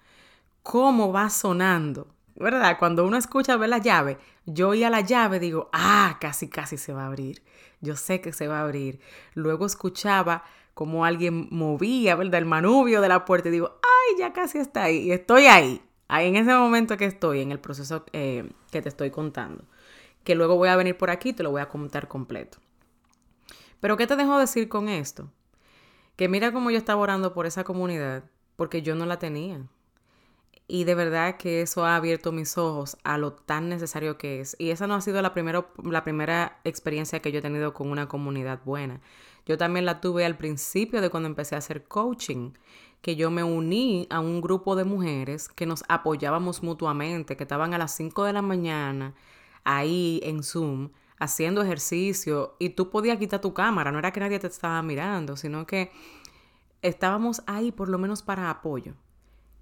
cómo 0.63 1.13
va 1.13 1.31
sonando, 1.31 2.09
¿verdad? 2.35 2.77
Cuando 2.79 3.07
uno 3.07 3.17
escucha 3.17 3.57
ver 3.57 3.69
la 3.69 3.79
llave, 3.79 4.19
yo 4.45 4.73
a 4.73 4.91
la 4.91 5.01
llave 5.01 5.39
digo, 5.39 5.71
ah, 5.73 6.19
casi, 6.21 6.49
casi 6.49 6.77
se 6.77 6.93
va 6.93 7.05
a 7.05 7.07
abrir. 7.07 7.43
Yo 7.81 7.97
sé 7.97 8.21
que 8.21 8.33
se 8.33 8.49
va 8.49 8.59
a 8.59 8.63
abrir. 8.63 9.01
Luego 9.35 9.67
escuchaba 9.67 10.45
como 10.75 11.05
alguien 11.05 11.49
movía, 11.51 12.17
¿verdad? 12.17 12.41
El 12.41 12.47
manubio 12.47 13.01
de 13.01 13.09
la 13.09 13.25
puerta 13.25 13.49
y 13.49 13.53
digo, 13.53 13.79
ay, 13.83 14.19
ya 14.19 14.33
casi 14.33 14.59
está 14.59 14.85
ahí. 14.85 15.09
Y 15.09 15.13
estoy 15.13 15.47
ahí, 15.47 15.81
ahí 16.09 16.29
en 16.29 16.37
ese 16.37 16.53
momento 16.53 16.97
que 16.97 17.07
estoy, 17.07 17.41
en 17.41 17.53
el 17.53 17.61
proceso 17.61 18.05
eh, 18.13 18.51
que 18.71 18.83
te 18.83 18.89
estoy 18.89 19.11
contando. 19.11 19.65
Que 20.25 20.35
luego 20.35 20.57
voy 20.57 20.69
a 20.69 20.77
venir 20.77 20.97
por 20.97 21.11
aquí 21.11 21.31
y 21.31 21.33
te 21.33 21.43
lo 21.43 21.51
voy 21.51 21.63
a 21.63 21.69
contar 21.69 22.09
completo. 22.09 22.59
Pero 23.81 23.97
¿qué 23.97 24.07
te 24.07 24.17
dejo 24.17 24.39
decir 24.39 24.69
con 24.69 24.89
esto? 24.89 25.31
Que 26.17 26.29
mira 26.29 26.53
cómo 26.53 26.71
yo 26.71 26.79
estaba 26.79 27.01
orando 27.01 27.35
por 27.35 27.47
esa 27.47 27.65
comunidad, 27.65 28.25
porque 28.57 28.83
yo 28.83 28.95
no 28.95 29.07
la 29.07 29.19
tenía. 29.19 29.61
Y 30.69 30.85
de 30.85 30.95
verdad 30.95 31.37
que 31.37 31.63
eso 31.63 31.85
ha 31.85 31.95
abierto 31.95 32.33
mis 32.33 32.59
ojos 32.59 32.97
a 33.05 33.19
lo 33.19 33.33
tan 33.33 33.69
necesario 33.69 34.19
que 34.19 34.41
es. 34.41 34.57
Y 34.59 34.71
esa 34.71 34.87
no 34.87 34.95
ha 34.95 35.01
sido 35.01 35.23
la, 35.23 35.33
la 35.85 36.05
primera 36.05 36.59
experiencia 36.65 37.21
que 37.21 37.31
yo 37.31 37.39
he 37.39 37.43
tenido 37.43 37.73
con 37.73 37.91
una 37.91 38.09
comunidad 38.09 38.61
buena. 38.65 39.01
Yo 39.45 39.57
también 39.59 39.85
la 39.85 40.01
tuve 40.01 40.25
al 40.25 40.37
principio 40.37 41.01
de 41.01 41.11
cuando 41.11 41.29
empecé 41.29 41.55
a 41.55 41.59
hacer 41.59 41.85
coaching, 41.85 42.53
que 43.01 43.15
yo 43.15 43.31
me 43.31 43.45
uní 43.45 44.09
a 44.11 44.19
un 44.19 44.41
grupo 44.41 44.75
de 44.75 44.85
mujeres 44.85 45.49
que 45.49 45.67
nos 45.67 45.85
apoyábamos 45.89 46.65
mutuamente, 46.65 47.37
que 47.37 47.45
estaban 47.45 47.73
a 47.73 47.79
las 47.79 47.95
5 47.95 48.25
de 48.25 48.33
la 48.33 48.43
mañana 48.43 49.15
ahí 49.63 50.21
en 50.25 50.43
Zoom 50.43 50.91
haciendo 51.19 51.63
ejercicio 51.63 52.57
y 52.59 52.71
tú 52.71 52.91
podías 52.91 53.19
quitar 53.19 53.41
tu 53.41 53.55
cámara, 53.55 53.93
no 53.93 53.99
era 53.99 54.13
que 54.13 54.21
nadie 54.21 54.39
te 54.39 54.47
estaba 54.47 54.83
mirando, 54.83 55.37
sino 55.37 55.67
que 55.67 55.91
estábamos 56.83 57.43
ahí 57.47 57.73
por 57.73 57.89
lo 57.89 57.99
menos 57.99 58.23
para 58.23 58.51
apoyo. 58.51 58.95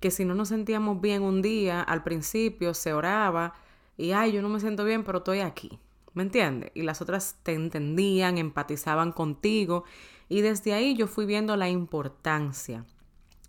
Que 0.00 0.10
si 0.10 0.24
no 0.24 0.34
nos 0.34 0.48
sentíamos 0.48 1.00
bien 1.00 1.22
un 1.22 1.42
día, 1.42 1.80
al 1.80 2.02
principio 2.02 2.74
se 2.74 2.92
oraba 2.92 3.54
y, 3.96 4.12
ay, 4.12 4.32
yo 4.32 4.42
no 4.42 4.48
me 4.48 4.60
siento 4.60 4.84
bien, 4.84 5.04
pero 5.04 5.18
estoy 5.18 5.40
aquí. 5.40 5.78
¿Me 6.12 6.22
entiendes? 6.22 6.70
Y 6.74 6.82
las 6.82 7.00
otras 7.00 7.38
te 7.42 7.54
entendían, 7.54 8.38
empatizaban 8.38 9.12
contigo 9.12 9.84
y 10.28 10.42
desde 10.42 10.72
ahí 10.72 10.94
yo 10.94 11.06
fui 11.08 11.26
viendo 11.26 11.56
la 11.56 11.68
importancia. 11.68 12.84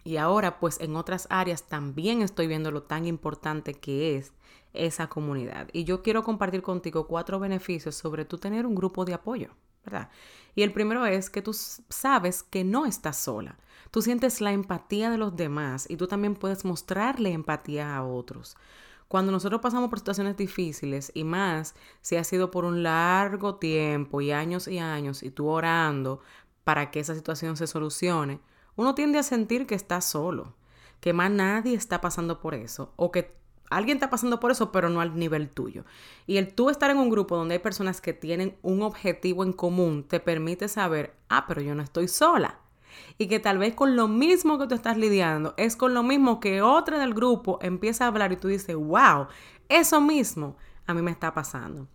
Y 0.03 0.17
ahora 0.17 0.59
pues 0.59 0.79
en 0.79 0.95
otras 0.95 1.27
áreas 1.29 1.63
también 1.67 2.21
estoy 2.21 2.47
viendo 2.47 2.71
lo 2.71 2.83
tan 2.83 3.05
importante 3.05 3.73
que 3.73 4.17
es 4.17 4.33
esa 4.77 5.07
comunidad. 5.07 5.67
Y 5.73 5.83
yo 5.83 6.01
quiero 6.01 6.23
compartir 6.23 6.61
contigo 6.61 7.07
cuatro 7.07 7.39
beneficios 7.39 7.95
sobre 7.95 8.25
tú 8.25 8.37
tener 8.37 8.65
un 8.65 8.75
grupo 8.75 9.05
de 9.05 9.13
apoyo, 9.13 9.49
¿verdad? 9.83 10.09
Y 10.55 10.63
el 10.63 10.71
primero 10.71 11.05
es 11.05 11.29
que 11.29 11.41
tú 11.41 11.53
sabes 11.53 12.43
que 12.43 12.63
no 12.63 12.85
estás 12.85 13.17
sola. 13.17 13.57
Tú 13.91 14.01
sientes 14.01 14.41
la 14.41 14.51
empatía 14.51 15.09
de 15.09 15.17
los 15.17 15.35
demás 15.35 15.85
y 15.89 15.97
tú 15.97 16.07
también 16.07 16.35
puedes 16.35 16.65
mostrarle 16.65 17.31
empatía 17.31 17.95
a 17.95 18.03
otros. 18.03 18.57
Cuando 19.07 19.31
nosotros 19.31 19.61
pasamos 19.61 19.89
por 19.89 19.99
situaciones 19.99 20.35
difíciles 20.35 21.11
y 21.13 21.23
más 21.23 21.75
si 22.01 22.15
ha 22.15 22.23
sido 22.23 22.49
por 22.49 22.65
un 22.65 22.83
largo 22.83 23.55
tiempo 23.55 24.19
y 24.21 24.31
años 24.31 24.67
y 24.67 24.79
años 24.79 25.21
y 25.21 25.29
tú 25.29 25.47
orando 25.47 26.21
para 26.63 26.89
que 26.89 26.99
esa 26.99 27.13
situación 27.13 27.55
se 27.55 27.67
solucione, 27.67 28.39
uno 28.75 28.95
tiende 28.95 29.19
a 29.19 29.23
sentir 29.23 29.67
que 29.67 29.75
está 29.75 30.01
solo, 30.01 30.55
que 30.99 31.13
más 31.13 31.29
nadie 31.29 31.75
está 31.75 32.01
pasando 32.01 32.39
por 32.39 32.55
eso 32.55 32.93
o 32.95 33.11
que 33.11 33.37
alguien 33.69 33.97
está 33.97 34.09
pasando 34.09 34.39
por 34.39 34.51
eso, 34.51 34.71
pero 34.71 34.89
no 34.89 35.01
al 35.01 35.17
nivel 35.17 35.49
tuyo. 35.49 35.85
Y 36.27 36.37
el 36.37 36.53
tú 36.53 36.69
estar 36.69 36.89
en 36.91 36.97
un 36.97 37.09
grupo 37.09 37.35
donde 37.35 37.55
hay 37.55 37.59
personas 37.59 38.01
que 38.01 38.13
tienen 38.13 38.55
un 38.61 38.81
objetivo 38.81 39.43
en 39.43 39.53
común 39.53 40.03
te 40.03 40.19
permite 40.19 40.67
saber, 40.67 41.15
ah, 41.29 41.45
pero 41.47 41.61
yo 41.61 41.75
no 41.75 41.83
estoy 41.83 42.07
sola. 42.07 42.59
Y 43.17 43.27
que 43.27 43.39
tal 43.39 43.57
vez 43.57 43.75
con 43.75 43.95
lo 43.95 44.07
mismo 44.07 44.57
que 44.57 44.67
tú 44.67 44.75
estás 44.75 44.97
lidiando 44.97 45.53
es 45.57 45.75
con 45.75 45.93
lo 45.93 46.03
mismo 46.03 46.39
que 46.39 46.61
otra 46.61 46.99
del 46.99 47.13
grupo 47.13 47.59
empieza 47.61 48.05
a 48.05 48.07
hablar 48.07 48.31
y 48.31 48.37
tú 48.37 48.47
dices, 48.47 48.75
wow, 48.75 49.27
eso 49.69 49.99
mismo 50.01 50.55
a 50.85 50.93
mí 50.93 51.01
me 51.01 51.11
está 51.11 51.33
pasando. 51.33 51.87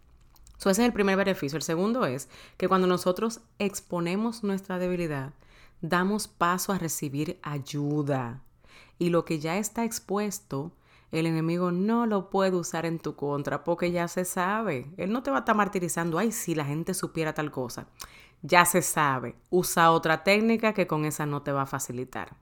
So, 0.58 0.68
ese 0.68 0.82
es 0.82 0.86
el 0.86 0.92
primer 0.92 1.16
beneficio. 1.16 1.56
El 1.56 1.62
segundo 1.62 2.04
es 2.04 2.28
que 2.58 2.68
cuando 2.68 2.86
nosotros 2.86 3.40
exponemos 3.58 4.44
nuestra 4.44 4.78
debilidad, 4.78 5.32
damos 5.80 6.28
paso 6.28 6.72
a 6.72 6.78
recibir 6.78 7.38
ayuda. 7.42 8.42
Y 8.98 9.08
lo 9.08 9.24
que 9.24 9.38
ya 9.38 9.56
está 9.56 9.84
expuesto 9.84 10.72
el 11.12 11.26
enemigo 11.26 11.72
no 11.72 12.06
lo 12.06 12.30
puede 12.30 12.56
usar 12.56 12.86
en 12.86 12.98
tu 12.98 13.16
contra 13.16 13.64
porque 13.64 13.90
ya 13.90 14.06
se 14.08 14.24
sabe. 14.24 14.92
Él 14.96 15.12
no 15.12 15.22
te 15.22 15.30
va 15.30 15.38
a 15.38 15.40
estar 15.40 15.56
martirizando, 15.56 16.18
ay, 16.18 16.30
si 16.32 16.54
la 16.54 16.64
gente 16.64 16.94
supiera 16.94 17.34
tal 17.34 17.50
cosa. 17.50 17.88
Ya 18.42 18.64
se 18.64 18.80
sabe. 18.80 19.34
Usa 19.50 19.90
otra 19.90 20.22
técnica 20.22 20.72
que 20.72 20.86
con 20.86 21.04
esa 21.04 21.26
no 21.26 21.42
te 21.42 21.52
va 21.52 21.62
a 21.62 21.66
facilitar 21.66 22.36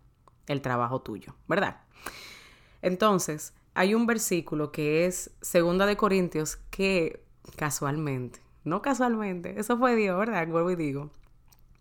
el 0.47 0.61
trabajo 0.61 1.01
tuyo, 1.01 1.35
¿verdad? 1.47 1.81
Entonces, 2.83 3.55
hay 3.75 3.95
un 3.95 4.07
versículo 4.07 4.71
que 4.71 5.07
es 5.07 5.31
Segunda 5.41 5.87
de 5.87 5.97
Corintios 5.97 6.57
que 6.71 7.25
casualmente, 7.57 8.41
no 8.65 8.83
casualmente, 8.83 9.59
eso 9.59 9.79
fue 9.79 9.97
Dios, 9.97 10.19
¿verdad? 10.19 10.47
Vuelvo 10.47 10.71
y 10.71 10.77
digo. 10.77 11.11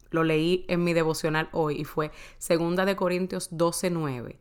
Lo 0.09 0.23
leí 0.23 0.65
en 0.69 0.85
mi 0.85 0.93
devocional 0.93 1.49
hoy 1.51 1.81
y 1.81 1.83
fue 1.83 2.11
Segunda 2.37 2.85
de 2.85 2.95
Corintios 2.95 3.51
12:9 3.51 4.37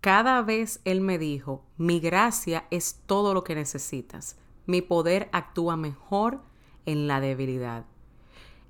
cada 0.00 0.40
vez 0.42 0.80
Él 0.84 1.00
me 1.00 1.18
dijo, 1.18 1.62
mi 1.76 2.00
gracia 2.00 2.66
es 2.70 3.00
todo 3.06 3.34
lo 3.34 3.44
que 3.44 3.54
necesitas. 3.54 4.36
Mi 4.66 4.80
poder 4.80 5.28
actúa 5.32 5.76
mejor 5.76 6.40
en 6.86 7.06
la 7.06 7.20
debilidad. 7.20 7.84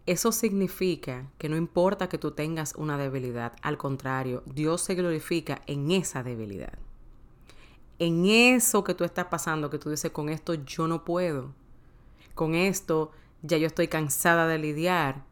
Eso 0.06 0.32
significa 0.32 1.30
que 1.38 1.48
no 1.48 1.56
importa 1.56 2.08
que 2.08 2.18
tú 2.18 2.32
tengas 2.32 2.74
una 2.74 2.98
debilidad, 2.98 3.52
al 3.62 3.78
contrario, 3.78 4.42
Dios 4.46 4.80
se 4.80 4.96
glorifica 4.96 5.62
en 5.66 5.92
esa 5.92 6.24
debilidad. 6.24 6.78
En 8.00 8.26
eso 8.26 8.82
que 8.82 8.94
tú 8.94 9.04
estás 9.04 9.26
pasando, 9.26 9.70
que 9.70 9.78
tú 9.78 9.90
dices, 9.90 10.10
con 10.10 10.30
esto 10.30 10.54
yo 10.54 10.88
no 10.88 11.04
puedo, 11.04 11.52
con 12.34 12.54
esto 12.54 13.12
ya 13.42 13.56
yo 13.58 13.66
estoy 13.66 13.88
cansada 13.88 14.48
de 14.48 14.58
lidiar. 14.58 15.22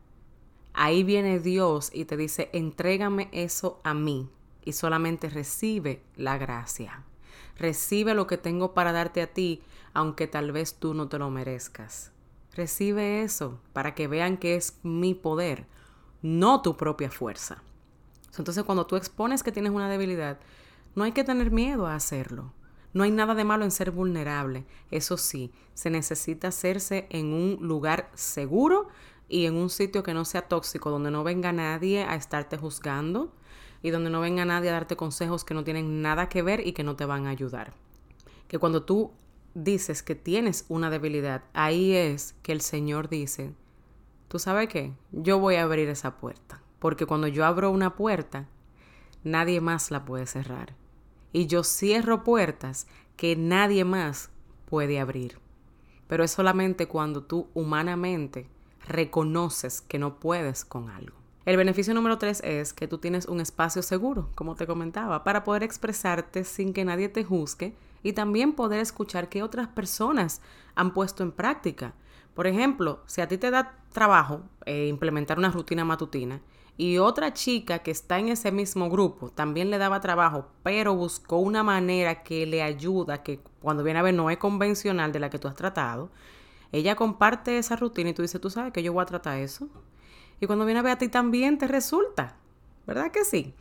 Ahí 0.75 1.02
viene 1.02 1.40
Dios 1.40 1.90
y 1.93 2.05
te 2.05 2.17
dice, 2.17 2.50
entrégame 2.52 3.31
eso 3.33 3.81
a 3.83 3.95
mí, 3.95 4.28
y 4.68 4.72
solamente 4.75 5.30
recibe 5.30 6.02
la 6.14 6.37
gracia. 6.37 7.02
Recibe 7.56 8.12
lo 8.12 8.26
que 8.26 8.37
tengo 8.37 8.75
para 8.75 8.92
darte 8.92 9.22
a 9.22 9.32
ti, 9.32 9.62
aunque 9.94 10.26
tal 10.26 10.52
vez 10.52 10.75
tú 10.75 10.92
no 10.92 11.08
te 11.08 11.18
lo 11.18 11.30
merezcas. 11.30 12.12
Recibe 12.52 13.22
eso 13.22 13.60
para 13.72 13.94
que 13.94 14.08
vean 14.08 14.37
que 14.37 14.56
es 14.56 14.78
mi 14.82 15.14
poder, 15.14 15.64
no 16.20 16.60
tu 16.60 16.76
propia 16.76 17.10
fuerza. 17.10 17.62
Entonces 18.37 18.62
cuando 18.64 18.84
tú 18.84 18.96
expones 18.96 19.42
que 19.42 19.52
tienes 19.52 19.72
una 19.72 19.88
debilidad, 19.88 20.38
no 20.94 21.04
hay 21.04 21.12
que 21.12 21.25
tener 21.25 21.50
miedo 21.50 21.87
a 21.87 21.94
hacerlo. 21.94 22.52
No 22.92 23.04
hay 23.04 23.10
nada 23.10 23.34
de 23.34 23.44
malo 23.44 23.64
en 23.64 23.70
ser 23.70 23.90
vulnerable. 23.90 24.66
Eso 24.90 25.16
sí, 25.16 25.50
se 25.72 25.88
necesita 25.88 26.48
hacerse 26.48 27.06
en 27.08 27.32
un 27.32 27.66
lugar 27.66 28.10
seguro 28.12 28.88
y 29.30 29.46
en 29.46 29.54
un 29.54 29.70
sitio 29.70 30.02
que 30.02 30.12
no 30.12 30.26
sea 30.26 30.42
tóxico, 30.42 30.90
donde 30.90 31.10
no 31.10 31.25
venga 31.25 31.52
nadie 31.52 32.04
a 32.04 32.16
estarte 32.16 32.58
juzgando, 32.58 33.32
y 33.82 33.90
donde 33.90 34.11
no 34.11 34.20
venga 34.20 34.44
nadie 34.44 34.70
a 34.70 34.75
darte 34.75 34.97
consejos 34.97 35.44
que 35.44 35.54
no 35.54 35.64
tienen 35.64 36.02
nada 36.02 36.28
que 36.28 36.42
ver 36.42 36.66
y 36.66 36.73
que 36.73 36.85
no 36.85 36.97
te 36.97 37.04
van 37.04 37.26
a 37.26 37.30
ayudar. 37.30 37.73
Que 38.49 38.58
cuando 38.58 38.82
tú 38.82 39.12
dices 39.54 40.02
que 40.02 40.14
tienes 40.14 40.64
una 40.68 40.90
debilidad, 40.90 41.44
ahí 41.52 41.94
es 41.94 42.35
que 42.42 42.52
el 42.52 42.61
Señor 42.61 43.08
dice, 43.08 43.52
¿tú 44.28 44.38
sabes 44.38 44.68
qué? 44.68 44.94
Yo 45.12 45.38
voy 45.38 45.56
a 45.56 45.62
abrir 45.62 45.88
esa 45.88 46.16
puerta. 46.16 46.62
Porque 46.78 47.06
cuando 47.06 47.26
yo 47.26 47.44
abro 47.44 47.70
una 47.70 47.97
puerta, 47.97 48.47
nadie 49.25 49.61
más 49.61 49.90
la 49.90 50.04
puede 50.04 50.26
cerrar. 50.26 50.75
Y 51.32 51.47
yo 51.47 51.64
cierro 51.64 52.25
puertas 52.25 52.87
que 53.16 53.37
nadie 53.37 53.85
más 53.85 54.30
puede 54.66 55.00
abrir. 55.00 55.38
Pero 56.06 56.25
es 56.25 56.30
solamente 56.30 56.87
cuando 56.87 57.25
tú 57.25 57.49
humanamente 57.54 58.49
reconoces 58.87 59.80
que 59.80 59.99
no 59.99 60.18
puedes 60.20 60.64
con 60.64 60.88
algo. 60.88 61.17
El 61.49 61.57
beneficio 61.57 61.95
número 61.95 62.19
tres 62.19 62.43
es 62.45 62.75
que 62.75 62.87
tú 62.87 62.99
tienes 62.99 63.25
un 63.25 63.40
espacio 63.40 63.81
seguro, 63.81 64.28
como 64.35 64.55
te 64.55 64.67
comentaba, 64.67 65.25
para 65.25 65.45
poder 65.45 65.62
expresarte 65.62 66.45
sin 66.45 66.75
que 66.75 66.85
nadie 66.85 67.09
te 67.09 67.25
juzgue 67.25 67.75
y 68.02 68.12
también 68.12 68.52
poder 68.52 68.81
escuchar 68.81 69.31
qué 69.31 69.43
otras 69.43 69.67
personas 69.69 70.43
han 70.75 70.93
puesto 70.93 71.23
en 71.23 71.33
práctica. 71.33 71.95
Por 72.35 72.47
ejemplo, 72.47 73.00
si 73.07 73.23
a 73.23 73.28
ti 73.28 73.38
te 73.38 73.50
da 73.50 73.78
trabajo 73.95 74.43
eh, 74.67 74.88
implementar 74.88 75.38
una 75.38 75.50
rutina 75.50 75.87
matutina 75.87 76.43
y 76.76 76.99
otra 76.99 77.33
chica 77.33 77.78
que 77.78 77.93
está 77.93 78.19
en 78.19 78.28
ese 78.28 78.52
mismo 78.52 78.90
grupo 78.90 79.31
también 79.31 79.71
le 79.71 79.78
daba 79.78 80.02
trabajo, 80.02 80.49
pero 80.62 80.95
buscó 80.97 81.38
una 81.38 81.62
manera 81.62 82.25
que 82.25 82.45
le 82.45 82.62
ayuda, 82.62 83.23
que 83.23 83.40
cuando 83.62 83.83
viene 83.83 84.00
a 84.00 84.02
ver 84.02 84.12
no 84.12 84.28
es 84.28 84.37
convencional 84.37 85.12
de 85.12 85.21
la 85.21 85.31
que 85.31 85.38
tú 85.38 85.49
has 85.49 85.55
tratado, 85.55 86.11
ella 86.73 86.95
comparte 86.95 87.57
esa 87.57 87.75
rutina 87.75 88.11
y 88.11 88.12
tú 88.12 88.21
dices, 88.21 88.38
tú 88.38 88.50
sabes 88.50 88.71
que 88.71 88.83
yo 88.83 88.93
voy 88.93 89.00
a 89.00 89.07
tratar 89.07 89.38
eso. 89.38 89.71
Y 90.40 90.47
cuando 90.47 90.64
viene 90.64 90.80
a 90.80 90.83
ver 90.83 90.92
a 90.92 90.99
ti 90.99 91.09
también 91.09 91.59
te 91.59 91.66
resulta, 91.66 92.37
¿verdad 92.87 93.11
que 93.11 93.25
sí? 93.25 93.54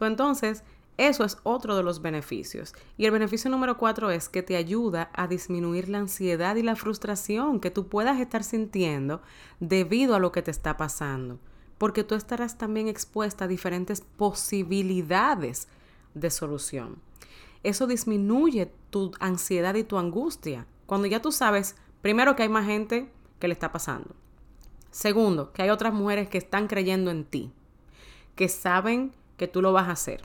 entonces, 0.00 0.64
eso 0.96 1.24
es 1.24 1.38
otro 1.42 1.76
de 1.76 1.82
los 1.82 2.02
beneficios. 2.02 2.74
Y 2.96 3.06
el 3.06 3.10
beneficio 3.10 3.50
número 3.50 3.76
cuatro 3.76 4.10
es 4.10 4.28
que 4.28 4.42
te 4.42 4.56
ayuda 4.56 5.10
a 5.14 5.26
disminuir 5.26 5.88
la 5.88 5.98
ansiedad 5.98 6.56
y 6.56 6.62
la 6.62 6.76
frustración 6.76 7.60
que 7.60 7.70
tú 7.70 7.88
puedas 7.88 8.20
estar 8.20 8.44
sintiendo 8.44 9.22
debido 9.60 10.14
a 10.14 10.18
lo 10.18 10.32
que 10.32 10.42
te 10.42 10.50
está 10.50 10.76
pasando. 10.76 11.38
Porque 11.78 12.04
tú 12.04 12.14
estarás 12.14 12.58
también 12.58 12.88
expuesta 12.88 13.46
a 13.46 13.48
diferentes 13.48 14.02
posibilidades 14.02 15.68
de 16.12 16.30
solución. 16.30 16.96
Eso 17.62 17.86
disminuye 17.86 18.70
tu 18.90 19.12
ansiedad 19.20 19.74
y 19.74 19.84
tu 19.84 19.98
angustia. 19.98 20.66
Cuando 20.86 21.06
ya 21.06 21.22
tú 21.22 21.32
sabes, 21.32 21.76
primero 22.02 22.36
que 22.36 22.42
hay 22.42 22.48
más 22.50 22.66
gente 22.66 23.10
que 23.38 23.48
le 23.48 23.54
está 23.54 23.72
pasando. 23.72 24.14
Segundo, 24.90 25.52
que 25.52 25.62
hay 25.62 25.70
otras 25.70 25.92
mujeres 25.92 26.28
que 26.28 26.38
están 26.38 26.66
creyendo 26.66 27.10
en 27.10 27.24
ti, 27.24 27.52
que 28.34 28.48
saben 28.48 29.12
que 29.36 29.48
tú 29.48 29.62
lo 29.62 29.72
vas 29.72 29.88
a 29.88 29.92
hacer 29.92 30.22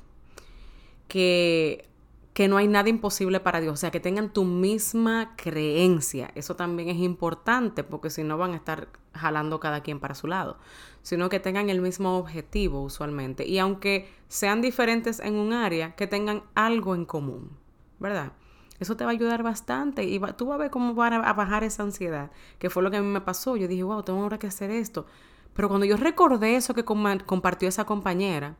que, 1.07 1.87
que 2.33 2.47
no 2.47 2.57
hay 2.57 2.67
nada 2.67 2.89
imposible 2.89 3.39
para 3.39 3.61
Dios, 3.61 3.73
o 3.73 3.77
sea, 3.77 3.91
que 3.91 3.99
tengan 3.99 4.31
tu 4.31 4.43
misma 4.43 5.35
creencia. 5.35 6.31
Eso 6.35 6.55
también 6.55 6.89
es 6.89 6.97
importante 6.97 7.83
porque 7.83 8.09
si 8.09 8.23
no 8.23 8.37
van 8.37 8.53
a 8.53 8.57
estar 8.57 8.89
jalando 9.13 9.59
cada 9.59 9.81
quien 9.81 9.99
para 9.99 10.15
su 10.15 10.27
lado, 10.27 10.57
sino 11.01 11.29
que 11.29 11.39
tengan 11.39 11.69
el 11.69 11.81
mismo 11.81 12.17
objetivo 12.17 12.81
usualmente. 12.81 13.45
Y 13.47 13.59
aunque 13.59 14.09
sean 14.27 14.61
diferentes 14.61 15.19
en 15.19 15.35
un 15.35 15.53
área, 15.53 15.95
que 15.95 16.07
tengan 16.07 16.43
algo 16.55 16.95
en 16.95 17.05
común, 17.05 17.51
¿verdad? 17.99 18.33
Eso 18.79 18.97
te 18.97 19.05
va 19.05 19.11
a 19.11 19.13
ayudar 19.13 19.41
bastante 19.41 20.03
y 20.03 20.19
tú 20.37 20.47
vas 20.47 20.55
a 20.55 20.57
ver 20.57 20.69
cómo 20.69 20.95
va 20.95 21.07
a 21.07 21.33
bajar 21.33 21.63
esa 21.63 21.83
ansiedad, 21.83 22.31
que 22.59 22.69
fue 22.69 22.83
lo 22.83 22.91
que 22.91 22.97
a 22.97 23.01
mí 23.01 23.07
me 23.07 23.21
pasó. 23.21 23.55
Yo 23.55 23.67
dije, 23.67 23.83
wow, 23.83 24.03
tengo 24.03 24.21
ahora 24.21 24.37
que 24.37 24.47
hacer 24.47 24.69
esto. 24.69 25.05
Pero 25.53 25.69
cuando 25.69 25.85
yo 25.85 25.95
recordé 25.95 26.57
eso 26.57 26.73
que 26.73 26.83
compartió 26.83 27.69
esa 27.69 27.85
compañera, 27.85 28.57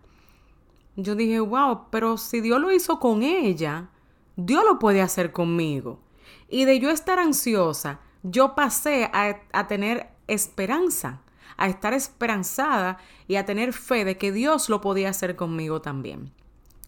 yo 0.96 1.16
dije, 1.16 1.42
wow, 1.42 1.90
pero 1.90 2.18
si 2.18 2.40
Dios 2.40 2.62
lo 2.62 2.72
hizo 2.72 3.00
con 3.00 3.24
ella, 3.24 3.90
Dios 4.38 4.64
lo 4.64 4.80
puede 4.80 5.02
hacer 5.02 5.34
conmigo. 5.34 6.00
Y 6.48 6.64
de 6.64 6.80
yo 6.80 6.90
estar 6.90 7.20
ansiosa, 7.20 8.00
yo 8.24 8.56
pasé 8.56 9.12
a, 9.12 9.68
tener 9.68 10.10
esperanza, 10.28 11.22
a 11.58 11.68
estar 11.68 11.94
esperanzada 11.94 12.98
y 13.28 13.36
a 13.36 13.46
tener 13.46 13.74
fe 13.74 14.06
de 14.06 14.18
que 14.18 14.32
Dios 14.32 14.70
lo 14.70 14.80
podía 14.80 15.10
hacer 15.10 15.36
conmigo 15.36 15.82
también. 15.82 16.32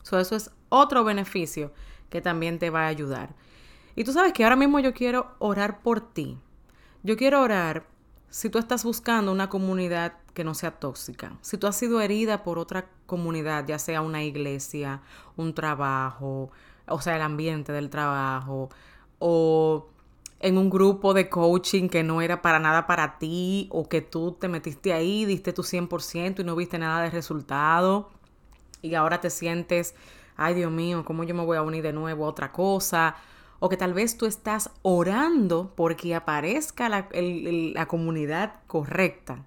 eso 0.02 0.20
es 0.36 0.52
otro 0.70 1.04
beneficio 1.04 1.74
que 2.10 2.22
también 2.22 2.60
te 2.60 2.70
va 2.70 2.84
a 2.84 2.88
ayudar. 2.88 3.36
Y 3.96 4.04
tú 4.04 4.14
sabes 4.14 4.34
que 4.34 4.44
ahora 4.44 4.56
mismo 4.56 4.80
yo 4.80 4.94
quiero 4.94 5.36
orar 5.40 5.82
por 5.82 6.02
ti. 6.02 6.38
Yo 7.04 7.18
quiero 7.18 7.42
orar 7.42 7.88
si 8.30 8.50
tú 8.50 8.60
estás 8.60 8.84
buscando 8.84 9.32
una 9.32 9.50
comunidad 9.50 10.14
que 10.34 10.44
no 10.44 10.54
sea 10.54 10.72
tóxica, 10.72 11.38
si 11.42 11.58
tú 11.58 11.66
has 11.66 11.76
sido 11.76 12.02
herida 12.02 12.44
por 12.44 12.60
otra 12.60 12.90
comunidad, 13.06 13.66
ya 13.66 13.80
sea 13.80 14.02
una 14.02 14.24
iglesia, 14.24 15.02
un 15.36 15.54
trabajo, 15.54 16.52
o 16.88 17.02
sea, 17.02 17.16
el 17.16 17.22
ambiente 17.22 17.72
del 17.72 17.90
trabajo, 17.90 18.70
o 19.18 19.88
en 20.40 20.58
un 20.58 20.70
grupo 20.70 21.16
de 21.16 21.30
coaching 21.30 21.90
que 21.90 22.04
no 22.04 22.22
era 22.22 22.42
para 22.44 22.60
nada 22.60 22.86
para 22.86 23.18
ti, 23.18 23.68
o 23.72 23.90
que 23.90 24.02
tú 24.02 24.34
te 24.34 24.48
metiste 24.48 24.94
ahí, 24.94 25.26
diste 25.26 25.54
tu 25.54 25.64
100% 25.64 26.42
y 26.42 26.44
no 26.44 26.56
viste 26.56 26.78
nada 26.78 27.02
de 27.02 27.10
resultado, 27.10 28.12
y 28.82 28.94
ahora 28.94 29.20
te 29.20 29.32
sientes, 29.32 29.96
ay 30.38 30.54
Dios 30.54 30.72
mío, 30.72 31.04
¿cómo 31.04 31.24
yo 31.24 31.36
me 31.36 31.44
voy 31.44 31.58
a 31.58 31.62
unir 31.62 31.84
de 31.84 31.94
nuevo 31.94 32.26
a 32.26 32.30
otra 32.30 32.52
cosa? 32.52 33.16
o 33.60 33.70
que 33.70 33.78
tal 33.78 33.94
vez 33.94 34.18
tú 34.18 34.26
estás 34.26 34.70
orando 34.82 35.74
porque 35.76 36.14
aparezca 36.16 36.90
la, 36.90 37.10
la, 37.12 37.88
comunidad 37.88 38.56
correcta 38.68 39.44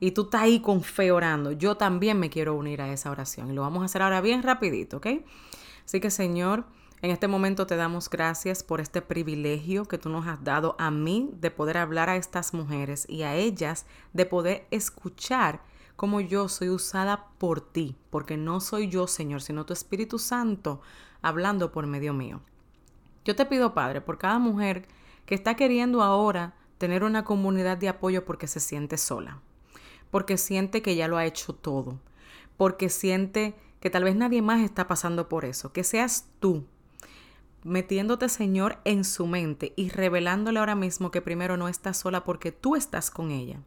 y 0.00 0.10
tú 0.10 0.22
estás 0.22 0.42
ahí 0.42 0.60
con 0.60 0.82
fe 0.82 1.12
orando. 1.12 1.52
Yo 1.52 1.76
también 1.76 2.18
me 2.18 2.30
quiero 2.30 2.54
unir 2.54 2.82
a 2.82 2.92
esa 2.92 3.10
oración 3.10 3.50
y 3.50 3.54
lo 3.54 3.62
vamos 3.62 3.82
a 3.82 3.86
hacer 3.86 4.02
ahora 4.02 4.20
bien 4.20 4.42
rapidito, 4.42 4.98
¿ok? 4.98 5.06
Así 5.84 6.00
que 6.00 6.10
Señor, 6.10 6.64
en 7.02 7.10
este 7.10 7.28
momento 7.28 7.66
te 7.66 7.76
damos 7.76 8.08
gracias 8.10 8.62
por 8.62 8.80
este 8.80 9.02
privilegio 9.02 9.84
que 9.84 9.98
tú 9.98 10.08
nos 10.08 10.26
has 10.26 10.42
dado 10.42 10.74
a 10.78 10.90
mí 10.90 11.30
de 11.34 11.50
poder 11.50 11.76
hablar 11.76 12.08
a 12.08 12.16
estas 12.16 12.54
mujeres 12.54 13.06
y 13.08 13.22
a 13.22 13.34
ellas 13.34 13.86
de 14.12 14.26
poder 14.26 14.66
escuchar 14.70 15.60
cómo 15.96 16.20
yo 16.20 16.48
soy 16.48 16.70
usada 16.70 17.28
por 17.38 17.60
ti, 17.60 17.96
porque 18.10 18.36
no 18.36 18.60
soy 18.60 18.88
yo, 18.88 19.06
Señor, 19.06 19.42
sino 19.42 19.66
tu 19.66 19.72
Espíritu 19.72 20.18
Santo 20.18 20.80
hablando 21.22 21.72
por 21.72 21.86
medio 21.86 22.12
mío. 22.12 22.40
Yo 23.24 23.34
te 23.36 23.46
pido, 23.46 23.74
Padre, 23.74 24.00
por 24.00 24.18
cada 24.18 24.38
mujer 24.38 24.86
que 25.26 25.34
está 25.34 25.54
queriendo 25.56 26.02
ahora 26.02 26.54
tener 26.78 27.04
una 27.04 27.24
comunidad 27.24 27.78
de 27.78 27.88
apoyo 27.88 28.24
porque 28.24 28.46
se 28.46 28.60
siente 28.60 28.98
sola, 28.98 29.40
porque 30.10 30.36
siente 30.36 30.82
que 30.82 30.96
ya 30.96 31.08
lo 31.08 31.16
ha 31.16 31.24
hecho 31.24 31.54
todo, 31.54 31.98
porque 32.56 32.88
siente 32.90 33.54
que 33.80 33.90
tal 33.90 34.04
vez 34.04 34.16
nadie 34.16 34.42
más 34.42 34.60
está 34.60 34.86
pasando 34.86 35.28
por 35.28 35.44
eso, 35.44 35.72
que 35.72 35.84
seas 35.84 36.26
tú 36.40 36.64
metiéndote, 37.64 38.28
Señor, 38.28 38.78
en 38.84 39.04
su 39.04 39.26
mente 39.26 39.72
y 39.74 39.88
revelándole 39.88 40.58
ahora 40.58 40.74
mismo 40.74 41.10
que 41.10 41.22
primero 41.22 41.56
no 41.56 41.68
estás 41.68 41.96
sola 41.96 42.22
porque 42.22 42.52
tú 42.52 42.76
estás 42.76 43.10
con 43.10 43.30
ella. 43.30 43.60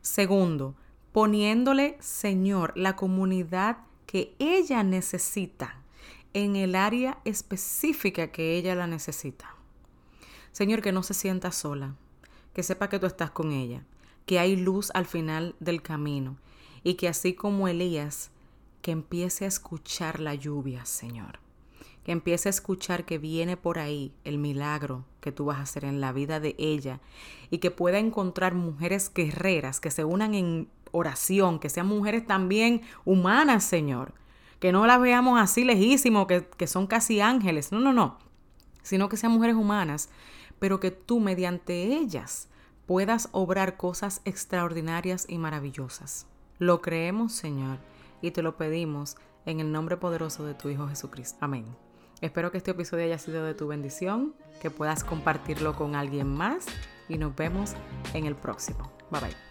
Segundo, 0.00 0.76
poniéndole, 1.12 1.96
Señor, 2.00 2.72
la 2.76 2.96
comunidad 2.96 3.78
que 4.06 4.34
ella 4.38 4.82
necesita 4.82 5.80
en 6.34 6.56
el 6.56 6.74
área 6.74 7.18
específica 7.24 8.28
que 8.28 8.56
ella 8.56 8.74
la 8.74 8.86
necesita. 8.86 9.54
Señor, 10.52 10.82
que 10.82 10.92
no 10.92 11.02
se 11.02 11.14
sienta 11.14 11.52
sola, 11.52 11.94
que 12.54 12.62
sepa 12.62 12.88
que 12.88 12.98
tú 12.98 13.06
estás 13.06 13.30
con 13.30 13.52
ella, 13.52 13.84
que 14.26 14.38
hay 14.38 14.56
luz 14.56 14.90
al 14.94 15.06
final 15.06 15.54
del 15.60 15.82
camino 15.82 16.36
y 16.82 16.94
que 16.94 17.08
así 17.08 17.34
como 17.34 17.68
Elías, 17.68 18.30
que 18.82 18.90
empiece 18.90 19.44
a 19.44 19.48
escuchar 19.48 20.20
la 20.20 20.34
lluvia, 20.34 20.84
Señor. 20.86 21.38
Que 22.04 22.12
empiece 22.12 22.48
a 22.48 22.50
escuchar 22.50 23.04
que 23.04 23.18
viene 23.18 23.56
por 23.56 23.78
ahí 23.78 24.14
el 24.24 24.38
milagro 24.38 25.04
que 25.20 25.32
tú 25.32 25.44
vas 25.46 25.58
a 25.58 25.62
hacer 25.62 25.84
en 25.84 26.00
la 26.00 26.12
vida 26.12 26.40
de 26.40 26.54
ella 26.58 27.00
y 27.50 27.58
que 27.58 27.70
pueda 27.70 27.98
encontrar 27.98 28.54
mujeres 28.54 29.12
guerreras 29.14 29.80
que 29.80 29.90
se 29.90 30.04
unan 30.04 30.34
en 30.34 30.68
oración, 30.92 31.58
que 31.58 31.68
sean 31.68 31.86
mujeres 31.86 32.26
también 32.26 32.82
humanas, 33.04 33.64
Señor, 33.64 34.14
que 34.58 34.72
no 34.72 34.86
las 34.86 35.00
veamos 35.00 35.40
así 35.40 35.64
lejísimo, 35.64 36.26
que, 36.26 36.46
que 36.56 36.66
son 36.66 36.86
casi 36.86 37.20
ángeles, 37.20 37.72
no, 37.72 37.80
no, 37.80 37.92
no, 37.92 38.18
sino 38.82 39.08
que 39.08 39.16
sean 39.16 39.32
mujeres 39.32 39.56
humanas, 39.56 40.10
pero 40.58 40.80
que 40.80 40.90
tú 40.90 41.20
mediante 41.20 41.84
ellas 41.84 42.48
puedas 42.86 43.28
obrar 43.32 43.76
cosas 43.76 44.20
extraordinarias 44.24 45.26
y 45.28 45.38
maravillosas. 45.38 46.26
Lo 46.58 46.82
creemos, 46.82 47.32
Señor, 47.32 47.78
y 48.20 48.32
te 48.32 48.42
lo 48.42 48.56
pedimos 48.56 49.16
en 49.46 49.60
el 49.60 49.72
nombre 49.72 49.96
poderoso 49.96 50.44
de 50.44 50.54
tu 50.54 50.68
Hijo 50.68 50.88
Jesucristo. 50.88 51.38
Amén. 51.40 51.64
Espero 52.20 52.50
que 52.50 52.58
este 52.58 52.72
episodio 52.72 53.04
haya 53.04 53.18
sido 53.18 53.44
de 53.44 53.54
tu 53.54 53.66
bendición, 53.66 54.34
que 54.60 54.70
puedas 54.70 55.04
compartirlo 55.04 55.74
con 55.74 55.94
alguien 55.94 56.28
más 56.28 56.66
y 57.08 57.16
nos 57.16 57.34
vemos 57.34 57.72
en 58.12 58.26
el 58.26 58.36
próximo. 58.36 58.92
Bye 59.10 59.20
bye. 59.20 59.49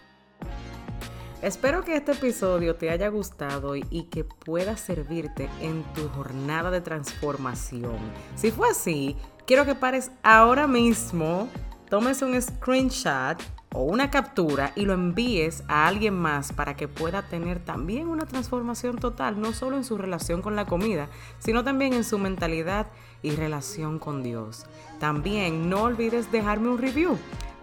Espero 1.42 1.84
que 1.84 1.96
este 1.96 2.12
episodio 2.12 2.76
te 2.76 2.90
haya 2.90 3.08
gustado 3.08 3.74
y, 3.74 4.08
que 4.10 4.24
pueda 4.24 4.76
servirte 4.76 5.48
en 5.62 5.84
tu 5.94 6.06
jornada 6.10 6.70
de 6.70 6.82
transformación. 6.82 7.96
Si 8.34 8.50
fue 8.50 8.68
así, 8.68 9.16
quiero 9.46 9.64
que 9.64 9.74
pares 9.74 10.10
ahora 10.22 10.66
mismo, 10.66 11.48
tomes 11.88 12.20
un 12.20 12.40
screenshot 12.40 13.42
o 13.72 13.84
una 13.84 14.10
captura 14.10 14.72
y 14.76 14.84
lo 14.84 14.92
envíes 14.92 15.64
a 15.66 15.88
alguien 15.88 16.12
más 16.12 16.52
para 16.52 16.76
que 16.76 16.88
pueda 16.88 17.22
tener 17.22 17.58
también 17.64 18.08
una 18.08 18.26
transformación 18.26 18.98
total, 18.98 19.40
no 19.40 19.54
solo 19.54 19.78
en 19.78 19.84
su 19.84 19.96
relación 19.96 20.42
con 20.42 20.56
la 20.56 20.66
comida, 20.66 21.08
sino 21.38 21.64
también 21.64 21.94
en 21.94 22.04
su 22.04 22.18
mentalidad 22.18 22.88
y 23.22 23.30
relación 23.30 23.98
con 23.98 24.22
Dios. 24.22 24.66
También 24.98 25.70
no 25.70 25.84
olvides 25.84 26.30
dejarme 26.30 26.68
un 26.68 26.76
review. 26.76 27.16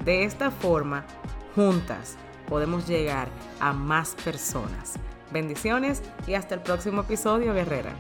De 0.04 0.24
esta 0.24 0.50
forma, 0.50 1.06
juntas 1.54 2.18
podemos 2.48 2.88
llegar 2.88 3.30
a 3.60 3.74
más 3.74 4.16
personas. 4.24 4.94
Bendiciones 5.32 6.02
y 6.26 6.34
hasta 6.34 6.56
el 6.56 6.62
próximo 6.62 7.02
episodio, 7.02 7.54
guerrera. 7.54 7.94